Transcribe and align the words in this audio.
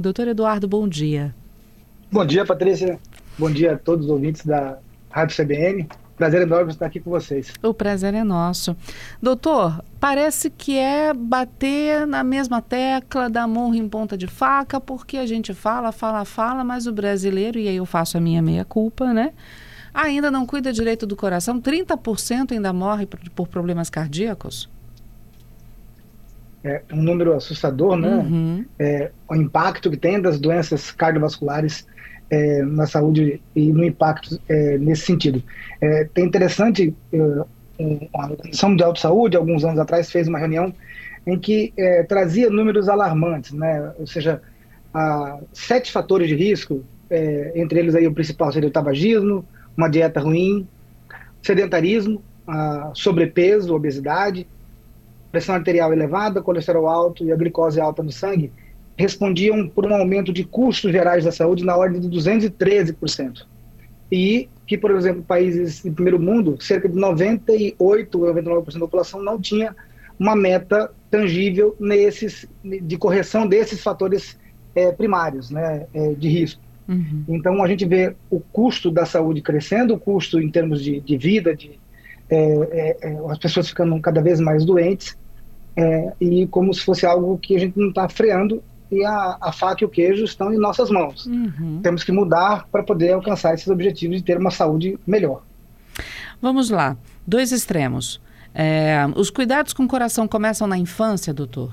Doutor 0.00 0.26
Eduardo, 0.28 0.66
bom 0.66 0.88
dia. 0.88 1.34
Bom 2.10 2.24
dia, 2.24 2.46
Patrícia. 2.46 2.98
Bom 3.38 3.50
dia 3.50 3.74
a 3.74 3.76
todos 3.76 4.06
os 4.06 4.10
ouvintes 4.10 4.42
da 4.42 4.78
Rádio 5.10 5.36
CBN. 5.36 5.86
Prazer 6.16 6.40
enorme 6.40 6.72
estar 6.72 6.86
aqui 6.86 6.98
com 6.98 7.10
vocês. 7.10 7.52
O 7.62 7.74
prazer 7.74 8.14
é 8.14 8.24
nosso. 8.24 8.74
Doutor, 9.20 9.84
parece 10.00 10.48
que 10.48 10.78
é 10.78 11.12
bater 11.12 12.06
na 12.06 12.24
mesma 12.24 12.62
tecla, 12.62 13.28
dar 13.28 13.46
murro 13.46 13.74
em 13.74 13.86
ponta 13.86 14.16
de 14.16 14.26
faca, 14.26 14.80
porque 14.80 15.18
a 15.18 15.26
gente 15.26 15.52
fala, 15.52 15.92
fala, 15.92 16.24
fala, 16.24 16.64
mas 16.64 16.86
o 16.86 16.92
brasileiro, 16.92 17.58
e 17.58 17.68
aí 17.68 17.76
eu 17.76 17.84
faço 17.84 18.16
a 18.16 18.20
minha 18.20 18.40
meia-culpa, 18.40 19.12
né? 19.12 19.34
Ainda 19.92 20.30
não 20.30 20.46
cuida 20.46 20.72
direito 20.72 21.06
do 21.06 21.14
coração. 21.14 21.60
30% 21.60 22.52
ainda 22.52 22.72
morre 22.72 23.06
por 23.34 23.46
problemas 23.46 23.90
cardíacos? 23.90 24.70
É 26.64 26.82
um 26.92 27.02
número 27.02 27.34
assustador, 27.34 27.96
né? 27.96 28.08
Uhum. 28.08 28.64
É, 28.78 29.10
o 29.28 29.34
impacto 29.34 29.90
que 29.90 29.96
tem 29.96 30.20
das 30.20 30.38
doenças 30.38 30.90
cardiovasculares 30.92 31.86
é, 32.30 32.62
na 32.62 32.86
saúde 32.86 33.42
e 33.54 33.72
no 33.72 33.84
impacto 33.84 34.40
é, 34.48 34.78
nesse 34.78 35.02
sentido. 35.02 35.42
É, 35.80 36.04
tem 36.14 36.24
interessante, 36.24 36.94
é, 37.12 37.18
a 38.14 38.26
Organização 38.26 38.70
Mundial 38.70 38.92
de 38.92 39.00
Saúde, 39.00 39.36
alguns 39.36 39.64
anos 39.64 39.78
atrás, 39.78 40.10
fez 40.10 40.28
uma 40.28 40.38
reunião 40.38 40.72
em 41.26 41.38
que 41.38 41.72
é, 41.76 42.02
trazia 42.04 42.48
números 42.48 42.88
alarmantes, 42.88 43.52
né? 43.52 43.92
Ou 43.98 44.06
seja, 44.06 44.40
sete 45.52 45.90
fatores 45.90 46.28
de 46.28 46.34
risco, 46.34 46.84
é, 47.10 47.52
entre 47.54 47.78
eles 47.78 47.94
aí 47.94 48.06
o 48.06 48.14
principal 48.14 48.52
seria 48.52 48.68
o 48.68 48.72
tabagismo, 48.72 49.44
uma 49.76 49.88
dieta 49.88 50.20
ruim, 50.20 50.66
sedentarismo, 51.42 52.22
sobrepeso, 52.94 53.74
obesidade, 53.74 54.46
pressão 55.32 55.54
arterial 55.54 55.92
elevada, 55.92 56.42
colesterol 56.42 56.86
alto 56.86 57.24
e 57.24 57.32
a 57.32 57.36
glicose 57.36 57.80
alta 57.80 58.02
no 58.02 58.12
sangue, 58.12 58.52
respondiam 58.96 59.66
por 59.66 59.86
um 59.86 59.94
aumento 59.94 60.32
de 60.32 60.44
custos 60.44 60.92
gerais 60.92 61.24
da 61.24 61.32
saúde 61.32 61.64
na 61.64 61.74
ordem 61.74 62.00
de 62.00 62.08
213%. 62.08 63.46
E 64.10 64.48
que, 64.66 64.76
por 64.76 64.90
exemplo, 64.90 65.22
países 65.22 65.82
do 65.82 65.92
primeiro 65.92 66.20
mundo, 66.20 66.56
cerca 66.60 66.88
de 66.88 66.94
98 66.94 68.20
ou 68.20 68.34
99% 68.34 68.74
da 68.74 68.80
população 68.80 69.22
não 69.22 69.40
tinha 69.40 69.74
uma 70.18 70.36
meta 70.36 70.92
tangível 71.10 71.74
nesses, 71.80 72.46
de 72.62 72.96
correção 72.98 73.46
desses 73.46 73.82
fatores 73.82 74.38
é, 74.74 74.92
primários 74.92 75.50
né, 75.50 75.86
é, 75.94 76.12
de 76.12 76.28
risco. 76.28 76.60
Uhum. 76.86 77.24
Então, 77.28 77.62
a 77.62 77.68
gente 77.68 77.86
vê 77.86 78.14
o 78.30 78.38
custo 78.38 78.90
da 78.90 79.06
saúde 79.06 79.40
crescendo, 79.40 79.94
o 79.94 79.98
custo 79.98 80.38
em 80.38 80.50
termos 80.50 80.82
de, 80.82 81.00
de 81.00 81.16
vida, 81.16 81.56
de 81.56 81.80
é, 82.30 82.96
as 83.28 83.38
pessoas 83.38 83.68
ficando 83.68 83.98
cada 84.00 84.22
vez 84.22 84.40
mais 84.40 84.64
doentes, 84.64 85.16
é, 85.76 86.12
e 86.20 86.46
como 86.46 86.72
se 86.72 86.82
fosse 86.82 87.06
algo 87.06 87.38
que 87.38 87.56
a 87.56 87.58
gente 87.58 87.78
não 87.78 87.88
está 87.88 88.08
freando 88.08 88.62
e 88.90 89.04
a, 89.04 89.38
a, 89.40 89.52
faca 89.52 89.82
e 89.82 89.86
o 89.86 89.88
queijo 89.88 90.24
estão 90.24 90.52
em 90.52 90.58
nossas 90.58 90.90
mãos. 90.90 91.24
Uhum. 91.24 91.80
Temos 91.82 92.04
que 92.04 92.12
mudar 92.12 92.68
para 92.70 92.82
poder 92.82 93.12
alcançar 93.12 93.54
esses 93.54 93.68
objetivos 93.68 94.18
de 94.18 94.22
ter 94.22 94.36
uma 94.36 94.50
saúde 94.50 94.98
melhor. 95.06 95.42
Vamos 96.40 96.68
lá, 96.68 96.96
dois 97.26 97.52
extremos. 97.52 98.20
É, 98.54 99.06
os 99.16 99.30
cuidados 99.30 99.72
com 99.72 99.84
o 99.84 99.88
coração 99.88 100.28
começam 100.28 100.66
na 100.66 100.76
infância, 100.76 101.32
doutor? 101.32 101.72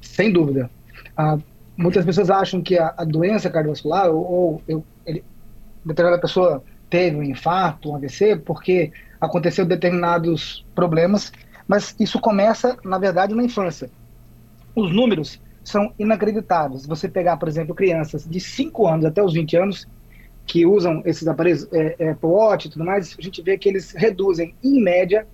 Sem 0.00 0.32
dúvida. 0.32 0.68
Ah, 1.16 1.38
muitas 1.76 2.04
pessoas 2.04 2.28
acham 2.28 2.60
que 2.60 2.76
a, 2.76 2.92
a 2.96 3.04
doença 3.04 3.48
cardiovascular 3.48 4.10
ou, 4.10 4.32
ou 4.32 4.62
eu, 4.66 4.84
ele, 5.06 5.22
determinada 5.84 6.20
pessoa 6.20 6.62
teve 6.90 7.16
um 7.16 7.22
infarto, 7.22 7.90
um 7.90 7.96
AVC, 7.96 8.36
porque 8.36 8.92
aconteceu 9.20 9.64
determinados 9.64 10.66
problemas 10.74 11.32
mas 11.66 11.94
isso 11.98 12.20
começa, 12.20 12.76
na 12.84 12.98
verdade, 12.98 13.34
na 13.34 13.42
infância. 13.42 13.90
Os 14.74 14.92
números 14.92 15.40
são 15.64 15.92
inacreditáveis. 15.98 16.86
Você 16.86 17.08
pegar, 17.08 17.36
por 17.36 17.48
exemplo, 17.48 17.74
crianças 17.74 18.26
de 18.28 18.40
5 18.40 18.86
anos 18.86 19.04
até 19.04 19.22
os 19.22 19.32
20 19.32 19.56
anos 19.56 19.86
que 20.46 20.66
usam 20.66 21.02
esses 21.04 21.26
aparelhos 21.28 21.68
é, 21.72 21.96
é, 21.98 22.10
Apple 22.10 22.28
Watch 22.28 22.66
e 22.66 22.70
tudo 22.70 22.84
mais, 22.84 23.16
a 23.16 23.22
gente 23.22 23.40
vê 23.42 23.56
que 23.56 23.68
eles 23.68 23.92
reduzem, 23.92 24.54
em 24.62 24.82
média, 24.82 25.26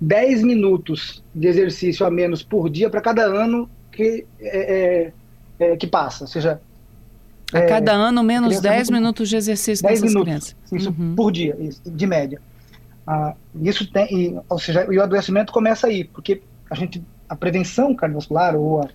10 0.00 0.42
minutos 0.42 1.22
de 1.34 1.48
exercício 1.48 2.04
a 2.04 2.10
menos 2.10 2.42
por 2.42 2.68
dia 2.68 2.90
para 2.90 3.00
cada 3.00 3.24
ano 3.24 3.68
que, 3.90 4.26
é, 4.40 5.12
é, 5.58 5.64
é, 5.72 5.76
que 5.76 5.86
passa. 5.86 6.24
Ou 6.24 6.28
seja, 6.28 6.60
a 7.52 7.62
cada 7.62 7.92
ano, 7.92 8.22
menos 8.22 8.60
10 8.60 8.90
minutos 8.90 9.28
de 9.28 9.36
exercício 9.36 9.82
10 9.86 10.00
dessas 10.00 10.14
minutos, 10.14 10.24
crianças. 10.24 10.72
Isso 10.72 10.94
uhum. 10.98 11.14
por 11.14 11.30
dia, 11.30 11.56
isso, 11.60 11.82
de 11.84 12.06
média. 12.06 12.40
Ah, 13.06 13.34
isso 13.60 13.90
tem, 13.90 14.06
e, 14.10 14.40
ou 14.48 14.58
seja, 14.58 14.86
e 14.90 14.96
o 14.96 15.02
adoecimento 15.02 15.52
começa 15.52 15.86
aí, 15.86 16.04
porque 16.04 16.42
a 16.70 16.74
gente, 16.74 17.02
a 17.28 17.34
prevenção 17.34 17.94
cardiovascular 17.94 18.54
ou 18.54 18.80
a, 18.80 18.88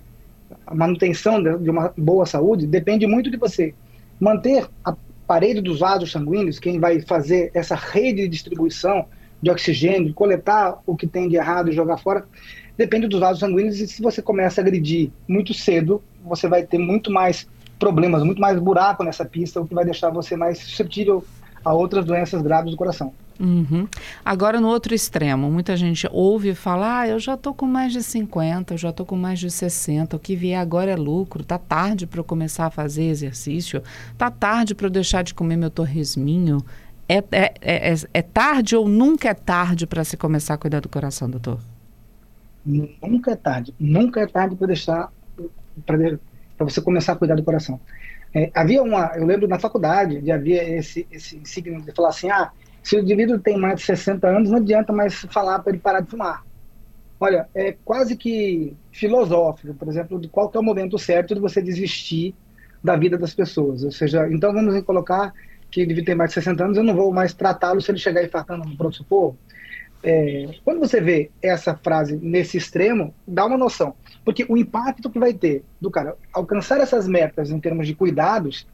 a 0.65 0.73
manutenção 0.73 1.41
de, 1.41 1.57
de, 1.57 1.69
uma 1.69 1.93
boa 1.97 2.25
saúde 2.25 2.65
depende 2.65 3.05
muito 3.05 3.29
de 3.29 3.37
você 3.37 3.73
manter 4.19 4.67
a 4.83 4.95
parede 5.27 5.59
dos 5.59 5.79
vasos 5.79 6.11
sanguíneos, 6.11 6.57
quem 6.57 6.79
vai 6.79 7.01
fazer 7.01 7.51
essa 7.53 7.75
rede 7.75 8.21
de 8.21 8.29
distribuição 8.29 9.05
de 9.41 9.51
oxigênio, 9.51 10.13
coletar 10.13 10.79
o 10.85 10.95
que 10.95 11.05
tem 11.05 11.27
de 11.27 11.35
errado 11.35 11.69
e 11.69 11.73
jogar 11.73 11.97
fora, 11.97 12.25
depende 12.77 13.07
dos 13.07 13.19
vasos 13.19 13.41
sanguíneos 13.41 13.79
e 13.79 13.87
se 13.87 14.01
você 14.01 14.21
começa 14.21 14.61
a 14.61 14.63
agredir 14.63 15.11
muito 15.27 15.53
cedo, 15.53 16.01
você 16.23 16.47
vai 16.47 16.63
ter 16.63 16.77
muito 16.77 17.11
mais 17.11 17.45
problemas, 17.77 18.23
muito 18.23 18.39
mais 18.39 18.57
buraco 18.57 19.03
nessa 19.03 19.25
pista, 19.25 19.59
o 19.59 19.67
que 19.67 19.75
vai 19.75 19.83
deixar 19.83 20.09
você 20.09 20.35
mais 20.35 20.59
suscetível 20.59 21.23
a 21.63 21.73
outras 21.73 22.05
doenças 22.05 22.41
graves 22.41 22.71
do 22.71 22.77
coração. 22.77 23.13
Uhum. 23.39 23.87
Agora, 24.25 24.59
no 24.59 24.67
outro 24.67 24.95
extremo, 24.95 25.51
muita 25.51 25.77
gente 25.77 26.07
ouve 26.11 26.55
falar: 26.55 27.01
ah, 27.01 27.07
eu 27.07 27.19
já 27.19 27.35
estou 27.35 27.53
com 27.53 27.65
mais 27.65 27.93
de 27.93 28.01
50, 28.01 28.73
eu 28.73 28.77
já 28.77 28.89
estou 28.89 29.05
com 29.05 29.15
mais 29.15 29.39
de 29.39 29.51
60, 29.51 30.15
o 30.15 30.19
que 30.19 30.35
vier 30.35 30.59
agora 30.59 30.91
é 30.91 30.95
lucro, 30.95 31.43
tá 31.43 31.57
tarde 31.57 32.07
para 32.07 32.19
eu 32.19 32.23
começar 32.23 32.65
a 32.65 32.71
fazer 32.71 33.03
exercício, 33.03 33.83
tá 34.17 34.31
tarde 34.31 34.73
para 34.73 34.87
eu 34.87 34.91
deixar 34.91 35.23
de 35.23 35.33
comer 35.33 35.55
meu 35.55 35.69
torresminho. 35.69 36.57
É, 37.09 37.23
é, 37.31 37.53
é, 37.61 37.93
é 38.13 38.21
tarde 38.21 38.75
ou 38.75 38.87
nunca 38.87 39.29
é 39.29 39.33
tarde 39.33 39.87
para 39.87 40.03
se 40.03 40.17
começar 40.17 40.55
a 40.55 40.57
cuidar 40.57 40.81
do 40.81 40.89
coração, 40.89 41.29
doutor? 41.29 41.59
Nunca 42.65 43.31
é 43.31 43.35
tarde. 43.35 43.73
Nunca 43.79 44.19
é 44.19 44.27
tarde 44.27 44.55
para 44.55 44.67
deixar 44.67 45.09
para 45.85 46.65
você 46.65 46.81
começar 46.81 47.13
a 47.13 47.15
cuidar 47.15 47.35
do 47.35 47.43
coração. 47.43 47.79
É, 48.33 48.51
havia 48.53 48.83
uma, 48.83 49.11
eu 49.15 49.25
lembro 49.25 49.47
na 49.47 49.57
faculdade, 49.57 50.21
de 50.21 50.31
havia 50.31 50.77
esse, 50.77 51.07
esse 51.11 51.39
signo 51.45 51.81
de 51.81 51.91
falar 51.93 52.09
assim: 52.09 52.29
ah, 52.29 52.51
se 52.87 52.95
o 52.95 53.01
indivíduo 53.01 53.37
tem 53.37 53.57
mais 53.57 53.81
de 53.81 53.85
60 53.85 54.25
anos, 54.25 54.49
não 54.49 54.59
adianta 54.59 54.93
mais 54.93 55.13
falar 55.13 55.59
para 55.59 55.73
ele 55.73 55.81
parar 55.81 55.99
de 55.99 56.09
fumar. 56.09 56.45
Olha, 57.19 57.49
é 57.53 57.75
quase 57.83 58.15
que 58.15 58.77
filosófico, 58.93 59.73
por 59.73 59.89
exemplo, 59.89 60.17
de 60.17 60.29
qual 60.29 60.49
é 60.55 60.57
o 60.57 60.63
momento 60.63 60.97
certo 60.97 61.35
de 61.35 61.41
você 61.41 61.61
desistir 61.61 62.33
da 62.81 62.95
vida 62.95 63.17
das 63.17 63.33
pessoas. 63.33 63.83
Ou 63.83 63.91
seja, 63.91 64.29
então 64.31 64.53
vamos 64.53 64.81
colocar 64.83 65.33
que 65.69 65.81
ele 65.81 66.01
tem 66.01 66.15
mais 66.15 66.29
de 66.29 66.35
60 66.35 66.63
anos, 66.63 66.77
eu 66.77 66.83
não 66.83 66.95
vou 66.95 67.11
mais 67.11 67.33
tratá-lo 67.33 67.81
se 67.81 67.91
ele 67.91 67.97
chegar 67.97 68.23
infartando 68.23 68.63
no 68.65 68.77
pronto-socorro. 68.77 69.37
É, 70.01 70.51
quando 70.63 70.79
você 70.79 71.01
vê 71.01 71.29
essa 71.41 71.75
frase 71.75 72.15
nesse 72.15 72.55
extremo, 72.55 73.13
dá 73.27 73.45
uma 73.45 73.57
noção. 73.57 73.95
Porque 74.23 74.45
o 74.47 74.55
impacto 74.55 75.09
que 75.09 75.19
vai 75.19 75.33
ter 75.33 75.61
do 75.81 75.91
cara 75.91 76.15
alcançar 76.31 76.79
essas 76.79 77.05
metas 77.05 77.51
em 77.51 77.59
termos 77.59 77.85
de 77.85 77.93
cuidados 77.93 78.65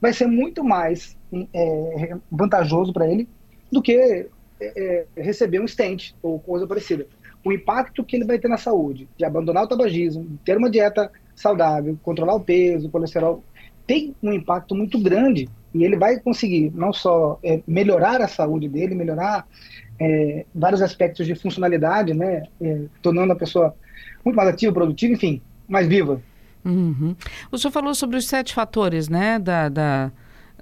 vai 0.00 0.12
ser 0.12 0.26
muito 0.26 0.64
mais 0.64 1.16
é, 1.54 2.16
vantajoso 2.32 2.92
para 2.92 3.06
ele 3.06 3.28
do 3.70 3.80
que 3.82 3.92
é, 3.92 4.26
é, 4.60 5.06
receber 5.16 5.60
um 5.60 5.66
stent 5.66 6.12
ou 6.22 6.38
coisa 6.38 6.66
parecida. 6.66 7.06
O 7.44 7.52
impacto 7.52 8.04
que 8.04 8.16
ele 8.16 8.24
vai 8.24 8.38
ter 8.38 8.48
na 8.48 8.58
saúde, 8.58 9.08
de 9.16 9.24
abandonar 9.24 9.64
o 9.64 9.68
tabagismo, 9.68 10.38
ter 10.44 10.58
uma 10.58 10.70
dieta 10.70 11.10
saudável, 11.34 11.98
controlar 12.02 12.34
o 12.34 12.40
peso, 12.40 12.88
o 12.88 12.90
colesterol, 12.90 13.42
tem 13.86 14.14
um 14.22 14.32
impacto 14.32 14.74
muito 14.74 15.00
grande 15.00 15.48
e 15.74 15.84
ele 15.84 15.96
vai 15.96 16.18
conseguir 16.20 16.70
não 16.74 16.92
só 16.92 17.38
é, 17.42 17.62
melhorar 17.66 18.20
a 18.20 18.28
saúde 18.28 18.68
dele, 18.68 18.94
melhorar 18.94 19.46
é, 19.98 20.44
vários 20.54 20.82
aspectos 20.82 21.26
de 21.26 21.34
funcionalidade, 21.34 22.12
né, 22.12 22.44
é, 22.60 22.82
tornando 23.00 23.32
a 23.32 23.36
pessoa 23.36 23.74
muito 24.24 24.36
mais 24.36 24.48
ativa, 24.48 24.72
produtiva, 24.72 25.14
enfim, 25.14 25.40
mais 25.68 25.86
viva. 25.86 26.20
Uhum. 26.64 27.16
O 27.50 27.56
senhor 27.56 27.72
falou 27.72 27.94
sobre 27.94 28.16
os 28.16 28.26
sete 28.26 28.52
fatores, 28.52 29.08
né, 29.08 29.38
da, 29.38 29.68
da 29.68 30.12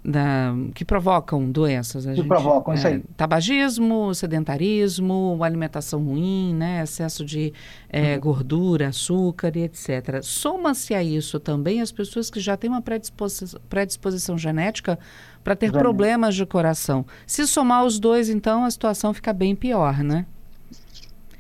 da, 0.09 0.55
que 0.75 0.87
provocam 0.87 1.51
doenças. 1.51 2.07
Que 2.07 2.15
gente, 2.15 2.27
provocam, 2.27 2.73
é, 2.73 2.77
isso 2.77 2.87
aí. 2.87 3.05
Tabagismo, 3.15 4.15
sedentarismo, 4.15 5.39
alimentação 5.43 6.03
ruim, 6.03 6.55
né, 6.55 6.83
excesso 6.83 7.25
de 7.25 7.53
é, 7.91 8.15
uhum. 8.15 8.21
gordura, 8.21 8.89
açúcar 8.89 9.55
e 9.55 9.65
etc. 9.65 10.23
Soma-se 10.23 10.95
a 10.95 11.03
isso 11.03 11.39
também 11.39 11.83
as 11.83 11.93
pessoas 11.93 12.31
que 12.31 12.41
já 12.41 12.57
têm 12.57 12.71
uma 12.71 12.81
predisposição, 12.81 13.61
predisposição 13.69 14.39
genética 14.39 14.99
para 15.45 15.55
ter 15.55 15.71
problemas 15.71 16.35
de 16.35 16.47
coração. 16.47 17.05
Se 17.27 17.47
somar 17.47 17.85
os 17.85 17.99
dois, 17.99 18.31
então, 18.31 18.65
a 18.65 18.71
situação 18.71 19.13
fica 19.13 19.33
bem 19.33 19.55
pior, 19.55 20.03
né? 20.03 20.25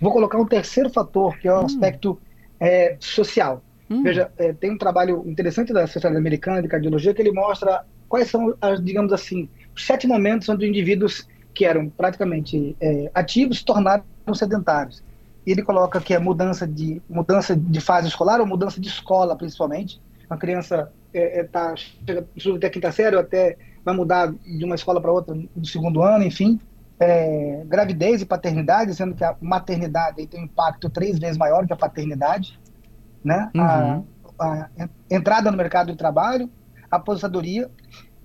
Vou 0.00 0.12
colocar 0.12 0.38
um 0.38 0.46
terceiro 0.46 0.90
fator, 0.90 1.38
que 1.38 1.48
é 1.48 1.52
o 1.52 1.62
hum. 1.62 1.66
aspecto 1.66 2.18
é, 2.60 2.96
social. 3.00 3.62
Hum. 3.90 4.02
Veja, 4.02 4.30
é, 4.36 4.52
tem 4.52 4.70
um 4.70 4.78
trabalho 4.78 5.24
interessante 5.26 5.72
da 5.72 5.86
Sociedade 5.86 6.16
Americana 6.16 6.60
de 6.60 6.68
Cardiologia 6.68 7.14
que 7.14 7.22
ele 7.22 7.32
mostra 7.32 7.84
quais 8.08 8.30
são, 8.30 8.54
as, 8.60 8.82
digamos 8.82 9.12
assim, 9.12 9.48
os 9.74 9.86
sete 9.86 10.06
momentos 10.06 10.48
onde 10.48 10.66
indivíduos 10.66 11.26
que 11.54 11.64
eram 11.64 11.88
praticamente 11.88 12.76
é, 12.80 13.10
ativos 13.14 13.62
tornaram 13.62 14.04
sedentários. 14.34 15.02
E 15.46 15.52
ele 15.52 15.62
coloca 15.62 16.00
que 16.00 16.14
é 16.14 16.18
mudança 16.18 16.66
de 16.66 17.00
mudança 17.08 17.56
de 17.56 17.80
fase 17.80 18.08
escolar 18.08 18.40
ou 18.40 18.46
mudança 18.46 18.80
de 18.80 18.88
escola, 18.88 19.36
principalmente, 19.36 20.00
uma 20.28 20.36
criança 20.36 20.92
é, 21.12 21.40
é, 21.40 21.44
tá, 21.44 21.74
chega 21.76 22.56
até 22.56 22.68
quinta 22.68 22.92
série, 22.92 23.16
ou 23.16 23.22
até 23.22 23.56
vai 23.84 23.94
mudar 23.94 24.32
de 24.32 24.64
uma 24.64 24.74
escola 24.74 25.00
para 25.00 25.10
outra 25.10 25.34
no 25.34 25.64
segundo 25.64 26.02
ano, 26.02 26.24
enfim. 26.24 26.60
É, 27.00 27.62
gravidez 27.66 28.20
e 28.20 28.26
paternidade, 28.26 28.94
sendo 28.94 29.14
que 29.14 29.24
a 29.24 29.36
maternidade 29.40 30.26
tem 30.26 30.40
um 30.40 30.44
impacto 30.44 30.90
três 30.90 31.18
vezes 31.18 31.38
maior 31.38 31.66
que 31.66 31.72
a 31.72 31.76
paternidade, 31.76 32.58
né? 33.24 33.50
Uhum. 33.54 34.04
A, 34.38 34.68
a, 34.78 34.88
entrada 35.10 35.50
no 35.50 35.56
mercado 35.56 35.92
de 35.92 35.98
trabalho, 35.98 36.50
aposentadoria 36.90 37.70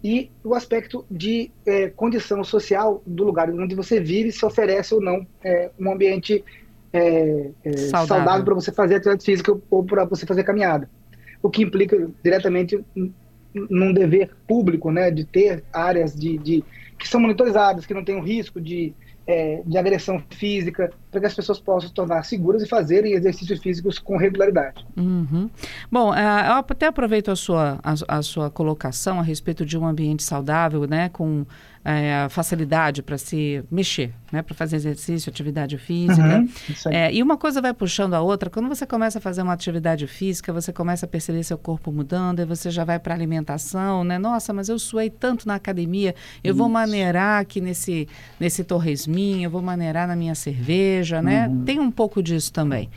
e 0.04 0.30
o 0.44 0.54
aspecto 0.54 1.06
de 1.10 1.50
é, 1.66 1.90
condição 1.90 2.44
social 2.44 3.02
do 3.06 3.24
lugar 3.24 3.50
onde 3.50 3.74
você 3.74 4.00
vive, 4.00 4.32
se 4.32 4.46
oferece 4.46 4.94
ou 4.94 5.02
não 5.02 5.26
é, 5.44 5.72
um 5.80 5.92
ambiente 5.92 6.44
é, 6.92 7.52
é 7.64 7.78
saudável, 7.78 8.08
saudável 8.08 8.46
para 8.46 8.56
você 8.56 8.72
fazer 8.72 8.96
atividade 8.96 9.24
física 9.24 9.58
ou 9.70 9.84
para 9.84 10.04
você 10.04 10.26
fazer 10.26 10.44
caminhada. 10.44 10.90
O 11.42 11.50
que 11.50 11.64
implica 11.64 12.10
diretamente 12.24 12.84
num 13.54 13.94
dever 13.94 14.32
público, 14.48 14.92
né, 14.92 15.10
de 15.10 15.26
ter 15.26 15.64
áreas 15.72 16.14
de, 16.14 16.38
de 16.38 16.64
que 16.98 17.08
são 17.08 17.22
monitorizadas, 17.22 17.86
que 17.86 17.94
não 17.94 18.04
tem 18.04 18.16
o 18.16 18.24
risco 18.24 18.60
de 18.60 18.94
é, 19.26 19.62
de 19.66 19.78
agressão 19.78 20.22
física, 20.30 20.92
para 21.14 21.22
que 21.22 21.28
as 21.28 21.34
pessoas 21.36 21.60
possam 21.60 21.88
se 21.88 21.94
tornar 21.94 22.24
seguras 22.24 22.62
e 22.62 22.68
fazerem 22.68 23.14
exercícios 23.14 23.60
físicos 23.62 24.00
com 24.00 24.18
regularidade. 24.18 24.86
Uhum. 24.98 25.50
Bom, 25.90 26.14
é, 26.14 26.50
eu 26.50 26.54
até 26.54 26.88
aproveito 26.88 27.30
a 27.30 27.36
sua, 27.36 27.80
a, 27.84 28.18
a, 28.18 28.22
sua 28.22 28.50
colocação 28.50 29.20
a 29.20 29.24
respeito 29.24 29.66
de 29.66 29.78
um 29.78 29.86
ambiente 29.86 30.24
saudável, 30.24 30.88
né, 30.88 31.10
com 31.10 31.46
é, 31.86 32.28
facilidade 32.30 33.04
para 33.04 33.18
se 33.18 33.64
mexer, 33.70 34.14
né, 34.32 34.42
para 34.42 34.56
fazer 34.56 34.78
exercício, 34.78 35.30
atividade 35.30 35.78
física. 35.78 36.40
Uhum, 36.40 36.50
é, 36.92 37.14
e 37.14 37.22
uma 37.22 37.38
coisa 37.38 37.62
vai 37.62 37.74
puxando 37.74 38.14
a 38.14 38.22
outra. 38.22 38.50
Quando 38.50 38.70
você 38.70 38.86
começa 38.86 39.18
a 39.18 39.22
fazer 39.22 39.42
uma 39.42 39.54
atividade 39.54 40.08
física, 40.08 40.54
você 40.54 40.72
começa 40.72 41.06
a 41.06 41.10
perceber 41.10 41.44
seu 41.44 41.58
corpo 41.58 41.92
mudando, 41.92 42.40
e 42.40 42.46
você 42.46 42.72
já 42.72 42.86
vai 42.86 43.00
para 43.00 43.14
alimentação, 43.14 44.04
né? 44.04 44.18
Nossa, 44.18 44.54
mas 44.54 44.70
eu 44.70 44.80
suei 44.80 45.10
tanto 45.10 45.48
na 45.48 45.56
academia, 45.56 46.16
eu 46.44 46.52
Isso. 46.52 46.58
vou 46.58 46.70
maneirar 46.70 47.42
aqui 47.42 47.60
nesse, 47.60 48.08
nesse 48.40 48.64
torresminho, 48.64 49.48
eu 49.48 49.52
vou 49.52 49.62
maneirar 49.62 50.08
na 50.08 50.16
minha 50.16 50.36
cerveja, 50.36 51.03
né? 51.22 51.48
Uhum. 51.48 51.64
Tem 51.64 51.80
um 51.80 51.92
pouco 51.92 52.22
disso 52.22 52.52
também. 52.52 52.90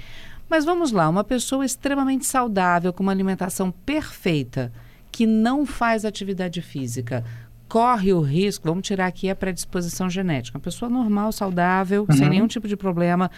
Mas 0.48 0.64
vamos 0.64 0.92
lá, 0.92 1.08
uma 1.08 1.24
pessoa 1.24 1.64
extremamente 1.64 2.24
saudável, 2.24 2.92
com 2.92 3.02
uma 3.02 3.12
alimentação 3.12 3.70
perfeita, 3.70 4.72
que 5.10 5.26
não 5.26 5.66
faz 5.66 6.04
atividade 6.04 6.62
física, 6.62 7.24
corre 7.68 8.12
o 8.12 8.20
risco, 8.20 8.68
vamos 8.68 8.86
tirar 8.86 9.06
aqui 9.06 9.28
a 9.28 9.34
predisposição 9.34 10.08
genética. 10.08 10.56
Uma 10.56 10.62
pessoa 10.62 10.88
normal, 10.88 11.32
saudável, 11.32 12.06
uhum. 12.08 12.16
sem 12.16 12.28
nenhum 12.28 12.46
tipo 12.46 12.68
de 12.68 12.76
problema, 12.76 13.30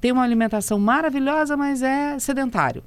tem 0.00 0.12
uma 0.12 0.22
alimentação 0.22 0.78
maravilhosa, 0.78 1.56
mas 1.56 1.82
é 1.82 2.18
sedentário. 2.18 2.82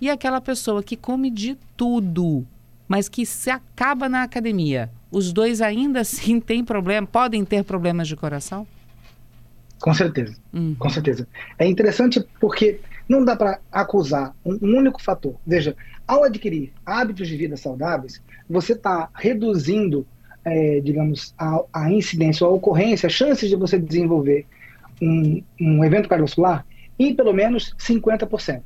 E 0.00 0.10
aquela 0.10 0.40
pessoa 0.40 0.82
que 0.82 0.96
come 0.96 1.30
de 1.30 1.56
tudo, 1.76 2.46
mas 2.88 3.08
que 3.08 3.24
se 3.24 3.50
acaba 3.50 4.08
na 4.08 4.22
academia, 4.22 4.90
os 5.10 5.32
dois 5.32 5.60
ainda 5.60 6.00
assim 6.02 6.40
têm 6.40 6.64
problema, 6.64 7.06
podem 7.06 7.44
ter 7.44 7.64
problemas 7.64 8.08
de 8.08 8.16
coração? 8.16 8.66
Com 9.84 9.92
certeza, 9.92 10.34
uhum. 10.50 10.74
com 10.78 10.88
certeza. 10.88 11.28
É 11.58 11.66
interessante 11.66 12.26
porque 12.40 12.80
não 13.06 13.22
dá 13.22 13.36
para 13.36 13.60
acusar 13.70 14.34
um, 14.42 14.54
um 14.62 14.78
único 14.78 15.02
fator. 15.02 15.34
Veja, 15.46 15.76
ao 16.08 16.24
adquirir 16.24 16.72
hábitos 16.86 17.28
de 17.28 17.36
vida 17.36 17.54
saudáveis, 17.54 18.22
você 18.48 18.72
está 18.72 19.10
reduzindo 19.14 20.06
é, 20.42 20.80
digamos, 20.80 21.34
a, 21.38 21.60
a 21.70 21.92
incidência 21.92 22.46
ou 22.46 22.54
a 22.54 22.56
ocorrência, 22.56 23.08
as 23.08 23.12
chances 23.12 23.50
de 23.50 23.56
você 23.56 23.78
desenvolver 23.78 24.46
um, 25.02 25.42
um 25.60 25.84
evento 25.84 26.08
cardiovascular 26.08 26.64
em 26.98 27.14
pelo 27.14 27.34
menos 27.34 27.74
50%. 27.78 28.62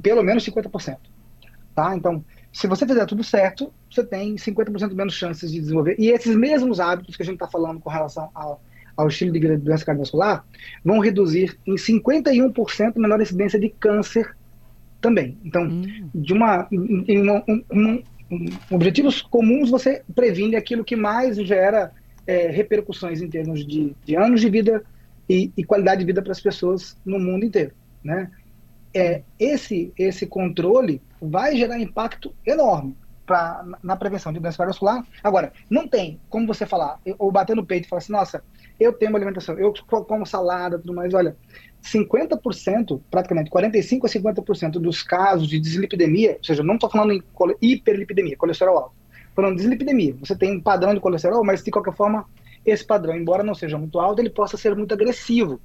Pelo 0.00 0.22
menos 0.22 0.46
50%. 0.46 0.96
Tá? 1.74 1.96
Então, 1.96 2.24
se 2.52 2.68
você 2.68 2.86
fizer 2.86 3.04
tudo 3.06 3.24
certo, 3.24 3.74
você 3.90 4.04
tem 4.04 4.36
50% 4.36 4.94
menos 4.94 5.14
chances 5.14 5.50
de 5.50 5.58
desenvolver. 5.58 5.96
E 5.98 6.10
esses 6.10 6.36
mesmos 6.36 6.78
hábitos 6.78 7.16
que 7.16 7.22
a 7.24 7.26
gente 7.26 7.34
está 7.34 7.48
falando 7.48 7.80
com 7.80 7.90
relação 7.90 8.30
ao, 8.32 8.62
ao 8.96 9.08
estilo 9.08 9.32
de 9.32 9.40
vida 9.40 9.56
de 9.56 9.64
doença 9.64 9.84
cardiovascular 9.84 10.44
vão 10.84 10.98
reduzir 10.98 11.58
em 11.66 11.74
51% 11.74 12.96
menor 12.96 13.20
incidência 13.20 13.58
de 13.58 13.68
câncer 13.68 14.36
também. 15.00 15.36
Então, 15.44 15.64
hum. 15.64 16.08
de 16.14 16.32
uma, 16.32 16.68
em, 16.70 17.20
uma, 17.20 17.44
um, 17.48 18.02
objetivos 18.70 19.20
comuns 19.20 19.70
você 19.70 20.02
previne 20.14 20.56
aquilo 20.56 20.84
que 20.84 20.96
mais 20.96 21.36
gera 21.36 21.92
é, 22.26 22.48
repercussões 22.48 23.20
em 23.20 23.28
termos 23.28 23.66
de, 23.66 23.94
de 24.04 24.16
anos 24.16 24.40
de 24.40 24.48
vida 24.48 24.82
e, 25.28 25.50
e, 25.56 25.64
qualidade 25.64 26.00
de 26.00 26.06
vida 26.06 26.22
para 26.22 26.32
as 26.32 26.40
pessoas 26.40 26.96
no 27.04 27.18
mundo 27.18 27.44
inteiro, 27.44 27.72
né? 28.02 28.30
É, 28.94 29.22
esse, 29.38 29.92
esse 29.96 30.26
controle 30.26 31.00
vai 31.20 31.56
gerar 31.56 31.80
impacto 31.80 32.34
enorme 32.46 32.94
pra, 33.26 33.64
na 33.82 33.96
prevenção 33.96 34.32
de 34.32 34.40
doença 34.40 34.58
cardiovascular. 34.58 35.06
Agora, 35.22 35.52
não 35.70 35.86
tem 35.86 36.20
como 36.28 36.46
você 36.46 36.66
falar, 36.66 37.00
ou 37.18 37.30
bater 37.30 37.56
no 37.56 37.64
peito 37.64 37.86
e 37.86 37.88
falar 37.88 37.98
assim, 37.98 38.12
nossa, 38.12 38.42
eu 38.78 38.92
tenho 38.92 39.10
uma 39.10 39.18
alimentação, 39.18 39.58
eu 39.58 39.72
como 39.86 40.26
salada 40.26 40.78
tudo 40.78 40.94
mais, 40.94 41.14
olha, 41.14 41.36
50%, 41.82 43.00
praticamente 43.10 43.50
45% 43.50 44.04
a 44.04 44.08
50% 44.08 44.72
dos 44.72 45.02
casos 45.02 45.48
de 45.48 45.58
dislipidemia, 45.58 46.36
ou 46.38 46.44
seja, 46.44 46.62
não 46.62 46.74
estou 46.74 46.90
falando 46.90 47.12
em 47.12 47.22
hiperlipidemia, 47.60 48.36
colesterol 48.36 48.78
alto, 48.78 48.94
falando 49.34 49.56
de 49.56 49.62
dislipidemia. 49.62 50.16
Você 50.20 50.36
tem 50.36 50.56
um 50.56 50.60
padrão 50.60 50.94
de 50.94 51.00
colesterol, 51.00 51.44
mas 51.44 51.62
de 51.62 51.70
qualquer 51.70 51.94
forma, 51.94 52.24
esse 52.64 52.84
padrão, 52.84 53.16
embora 53.16 53.42
não 53.42 53.54
seja 53.54 53.76
muito 53.76 53.98
alto, 53.98 54.20
ele 54.20 54.30
possa 54.30 54.56
ser 54.56 54.76
muito 54.76 54.94
agressivo. 54.94 55.60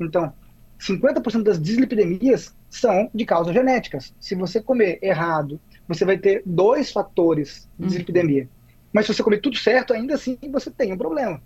Então, 0.00 0.32
50% 0.80 1.44
das 1.44 1.62
dislipidemias 1.62 2.56
são 2.68 3.08
de 3.14 3.24
causas 3.24 3.54
genéticas. 3.54 4.12
Se 4.18 4.34
você 4.34 4.60
comer 4.60 4.98
errado, 5.00 5.60
você 5.88 6.04
vai 6.04 6.18
ter 6.18 6.42
dois 6.44 6.90
fatores 6.90 7.68
de 7.78 7.82
uhum. 7.82 7.88
dislipidemia. 7.88 8.48
Mas 8.92 9.06
se 9.06 9.14
você 9.14 9.22
comer 9.22 9.40
tudo 9.40 9.56
certo, 9.56 9.92
ainda 9.92 10.14
assim 10.14 10.38
você 10.50 10.70
tem 10.70 10.92
um 10.92 10.98
problema. 10.98 11.40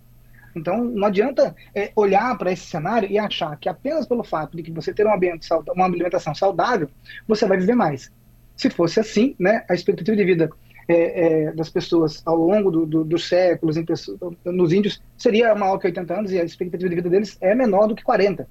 Então, 0.54 0.82
não 0.82 1.06
adianta 1.06 1.54
é, 1.74 1.92
olhar 1.94 2.36
para 2.38 2.50
esse 2.50 2.64
cenário 2.64 3.10
e 3.10 3.18
achar 3.18 3.56
que 3.58 3.68
apenas 3.68 4.06
pelo 4.06 4.24
fato 4.24 4.56
de 4.56 4.62
que 4.62 4.72
você 4.72 4.92
ter 4.92 5.06
um 5.06 5.14
ambiente 5.14 5.46
uma 5.74 5.84
alimentação 5.84 6.34
saudável, 6.34 6.88
você 7.28 7.46
vai 7.46 7.58
viver 7.58 7.74
mais. 7.74 8.10
Se 8.56 8.70
fosse 8.70 8.98
assim, 8.98 9.36
né, 9.38 9.64
a 9.68 9.74
expectativa 9.74 10.16
de 10.16 10.24
vida 10.24 10.50
é, 10.88 11.48
é, 11.48 11.52
das 11.52 11.68
pessoas 11.68 12.22
ao 12.24 12.36
longo 12.36 12.70
do, 12.70 12.86
do, 12.86 13.04
dos 13.04 13.28
séculos 13.28 13.76
pessoas, 13.82 14.18
nos 14.44 14.72
índios 14.72 15.02
seria 15.18 15.54
maior 15.54 15.76
que 15.78 15.88
80 15.88 16.14
anos 16.14 16.32
e 16.32 16.40
a 16.40 16.44
expectativa 16.44 16.88
de 16.88 16.94
vida 16.94 17.10
deles 17.10 17.36
é 17.40 17.54
menor 17.54 17.88
do 17.88 17.94
que 17.94 18.02
40 18.02 18.48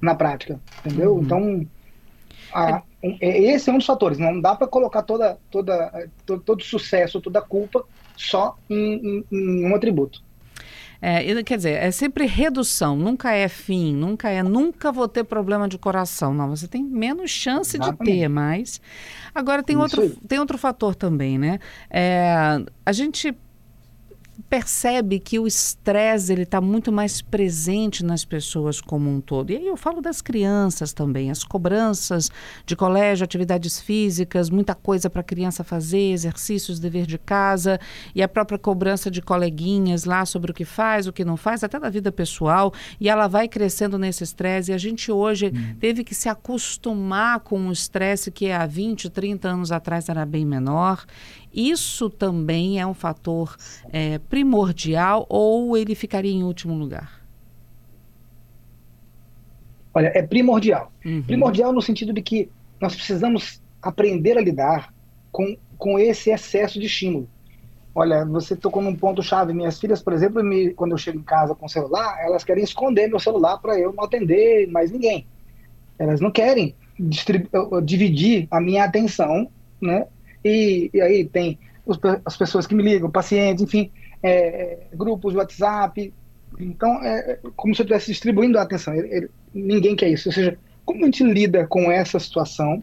na 0.00 0.14
prática, 0.14 0.60
entendeu? 0.84 1.14
Uhum. 1.14 1.22
Então, 1.22 1.66
a, 2.52 2.82
é, 3.02 3.52
esse 3.52 3.70
é 3.70 3.72
um 3.72 3.78
dos 3.78 3.86
fatores. 3.86 4.18
Não 4.18 4.40
dá 4.40 4.54
para 4.54 4.66
colocar 4.66 5.02
toda, 5.02 5.38
toda, 5.50 6.08
todo, 6.24 6.42
todo 6.42 6.64
sucesso, 6.64 7.20
toda 7.20 7.40
culpa 7.40 7.84
só 8.16 8.56
em, 8.68 8.94
em, 8.94 9.24
em 9.30 9.64
um 9.66 9.74
atributo. 9.74 10.24
É, 11.00 11.42
quer 11.42 11.56
dizer, 11.56 11.82
é 11.82 11.90
sempre 11.90 12.26
redução, 12.26 12.96
nunca 12.96 13.30
é 13.30 13.48
fim, 13.48 13.94
nunca 13.94 14.30
é, 14.30 14.42
nunca 14.42 14.90
vou 14.90 15.06
ter 15.06 15.24
problema 15.24 15.68
de 15.68 15.76
coração. 15.76 16.32
Não, 16.32 16.48
você 16.48 16.66
tem 16.66 16.82
menos 16.82 17.30
chance 17.30 17.76
Exatamente. 17.76 18.12
de 18.12 18.20
ter, 18.20 18.28
mas. 18.28 18.80
Agora 19.34 19.62
tem 19.62 19.76
outro, 19.76 20.08
tem 20.26 20.38
outro 20.38 20.56
fator 20.56 20.94
também, 20.94 21.38
né? 21.38 21.60
É, 21.90 22.58
a 22.84 22.92
gente 22.92 23.36
percebe 24.48 25.18
que 25.18 25.38
o 25.38 25.46
estresse 25.46 26.32
ele 26.32 26.42
está 26.42 26.60
muito 26.60 26.92
mais 26.92 27.20
presente 27.20 28.04
nas 28.04 28.24
pessoas 28.24 28.80
como 28.80 29.10
um 29.10 29.20
todo. 29.20 29.50
E 29.50 29.56
aí 29.56 29.66
eu 29.66 29.76
falo 29.76 30.00
das 30.00 30.20
crianças 30.20 30.92
também, 30.92 31.30
as 31.30 31.42
cobranças 31.42 32.30
de 32.64 32.76
colégio, 32.76 33.24
atividades 33.24 33.80
físicas, 33.80 34.50
muita 34.50 34.74
coisa 34.74 35.08
para 35.08 35.20
a 35.20 35.24
criança 35.24 35.64
fazer, 35.64 36.12
exercícios, 36.12 36.78
dever 36.78 37.06
de 37.06 37.18
casa 37.18 37.80
e 38.14 38.22
a 38.22 38.28
própria 38.28 38.58
cobrança 38.58 39.10
de 39.10 39.22
coleguinhas 39.22 40.04
lá 40.04 40.24
sobre 40.24 40.50
o 40.50 40.54
que 40.54 40.64
faz, 40.64 41.06
o 41.06 41.12
que 41.12 41.24
não 41.24 41.36
faz, 41.36 41.64
até 41.64 41.78
da 41.78 41.88
vida 41.88 42.12
pessoal. 42.12 42.72
E 43.00 43.08
ela 43.08 43.26
vai 43.26 43.48
crescendo 43.48 43.98
nesse 43.98 44.24
estresse. 44.24 44.70
E 44.70 44.74
a 44.74 44.78
gente 44.78 45.10
hoje 45.10 45.52
hum. 45.54 45.76
teve 45.80 46.04
que 46.04 46.14
se 46.14 46.28
acostumar 46.28 47.40
com 47.40 47.68
o 47.68 47.72
estresse 47.72 48.30
que 48.30 48.50
há 48.50 48.66
20, 48.66 49.10
30 49.10 49.48
anos 49.48 49.72
atrás 49.72 50.08
era 50.08 50.24
bem 50.24 50.44
menor. 50.44 51.04
Isso 51.56 52.10
também 52.10 52.78
é 52.78 52.86
um 52.86 52.92
fator 52.92 53.56
é, 53.90 54.18
primordial 54.18 55.24
ou 55.28 55.76
ele 55.76 55.94
ficaria 55.94 56.30
em 56.30 56.44
último 56.44 56.74
lugar? 56.74 57.24
Olha, 59.94 60.12
é 60.14 60.20
primordial. 60.20 60.92
Uhum. 61.02 61.22
Primordial 61.22 61.72
no 61.72 61.80
sentido 61.80 62.12
de 62.12 62.20
que 62.20 62.50
nós 62.78 62.94
precisamos 62.94 63.62
aprender 63.80 64.36
a 64.36 64.42
lidar 64.42 64.92
com, 65.32 65.56
com 65.78 65.98
esse 65.98 66.30
excesso 66.30 66.78
de 66.78 66.84
estímulo. 66.84 67.26
Olha, 67.94 68.26
você 68.26 68.54
tocou 68.54 68.82
num 68.82 68.94
ponto-chave. 68.94 69.54
Minhas 69.54 69.80
filhas, 69.80 70.02
por 70.02 70.12
exemplo, 70.12 70.44
me, 70.44 70.74
quando 70.74 70.92
eu 70.92 70.98
chego 70.98 71.18
em 71.18 71.22
casa 71.22 71.54
com 71.54 71.64
o 71.64 71.68
celular, 71.68 72.18
elas 72.20 72.44
querem 72.44 72.62
esconder 72.62 73.08
meu 73.08 73.18
celular 73.18 73.56
para 73.56 73.78
eu 73.80 73.90
não 73.90 74.04
atender 74.04 74.68
mais 74.68 74.90
ninguém. 74.90 75.26
Elas 75.98 76.20
não 76.20 76.30
querem 76.30 76.74
dividir 77.82 78.46
a 78.50 78.60
minha 78.60 78.84
atenção 78.84 79.48
né, 79.80 80.06
e, 80.46 80.90
e 80.94 81.00
aí 81.00 81.24
tem 81.24 81.58
os, 81.84 81.98
as 82.24 82.36
pessoas 82.36 82.66
que 82.66 82.74
me 82.74 82.82
ligam, 82.82 83.10
pacientes, 83.10 83.62
enfim, 83.62 83.90
é, 84.22 84.78
grupos 84.94 85.32
de 85.32 85.38
WhatsApp. 85.38 86.12
Então, 86.58 87.02
é, 87.02 87.32
é 87.32 87.38
como 87.54 87.74
se 87.74 87.82
eu 87.82 87.84
estivesse 87.84 88.10
distribuindo 88.10 88.58
a 88.58 88.62
atenção. 88.62 88.94
Ele, 88.94 89.08
ele, 89.14 89.30
ninguém 89.54 89.96
quer 89.96 90.08
isso. 90.08 90.28
Ou 90.28 90.32
seja, 90.32 90.58
como 90.84 91.02
a 91.02 91.06
gente 91.06 91.24
lida 91.24 91.66
com 91.66 91.90
essa 91.90 92.18
situação 92.18 92.82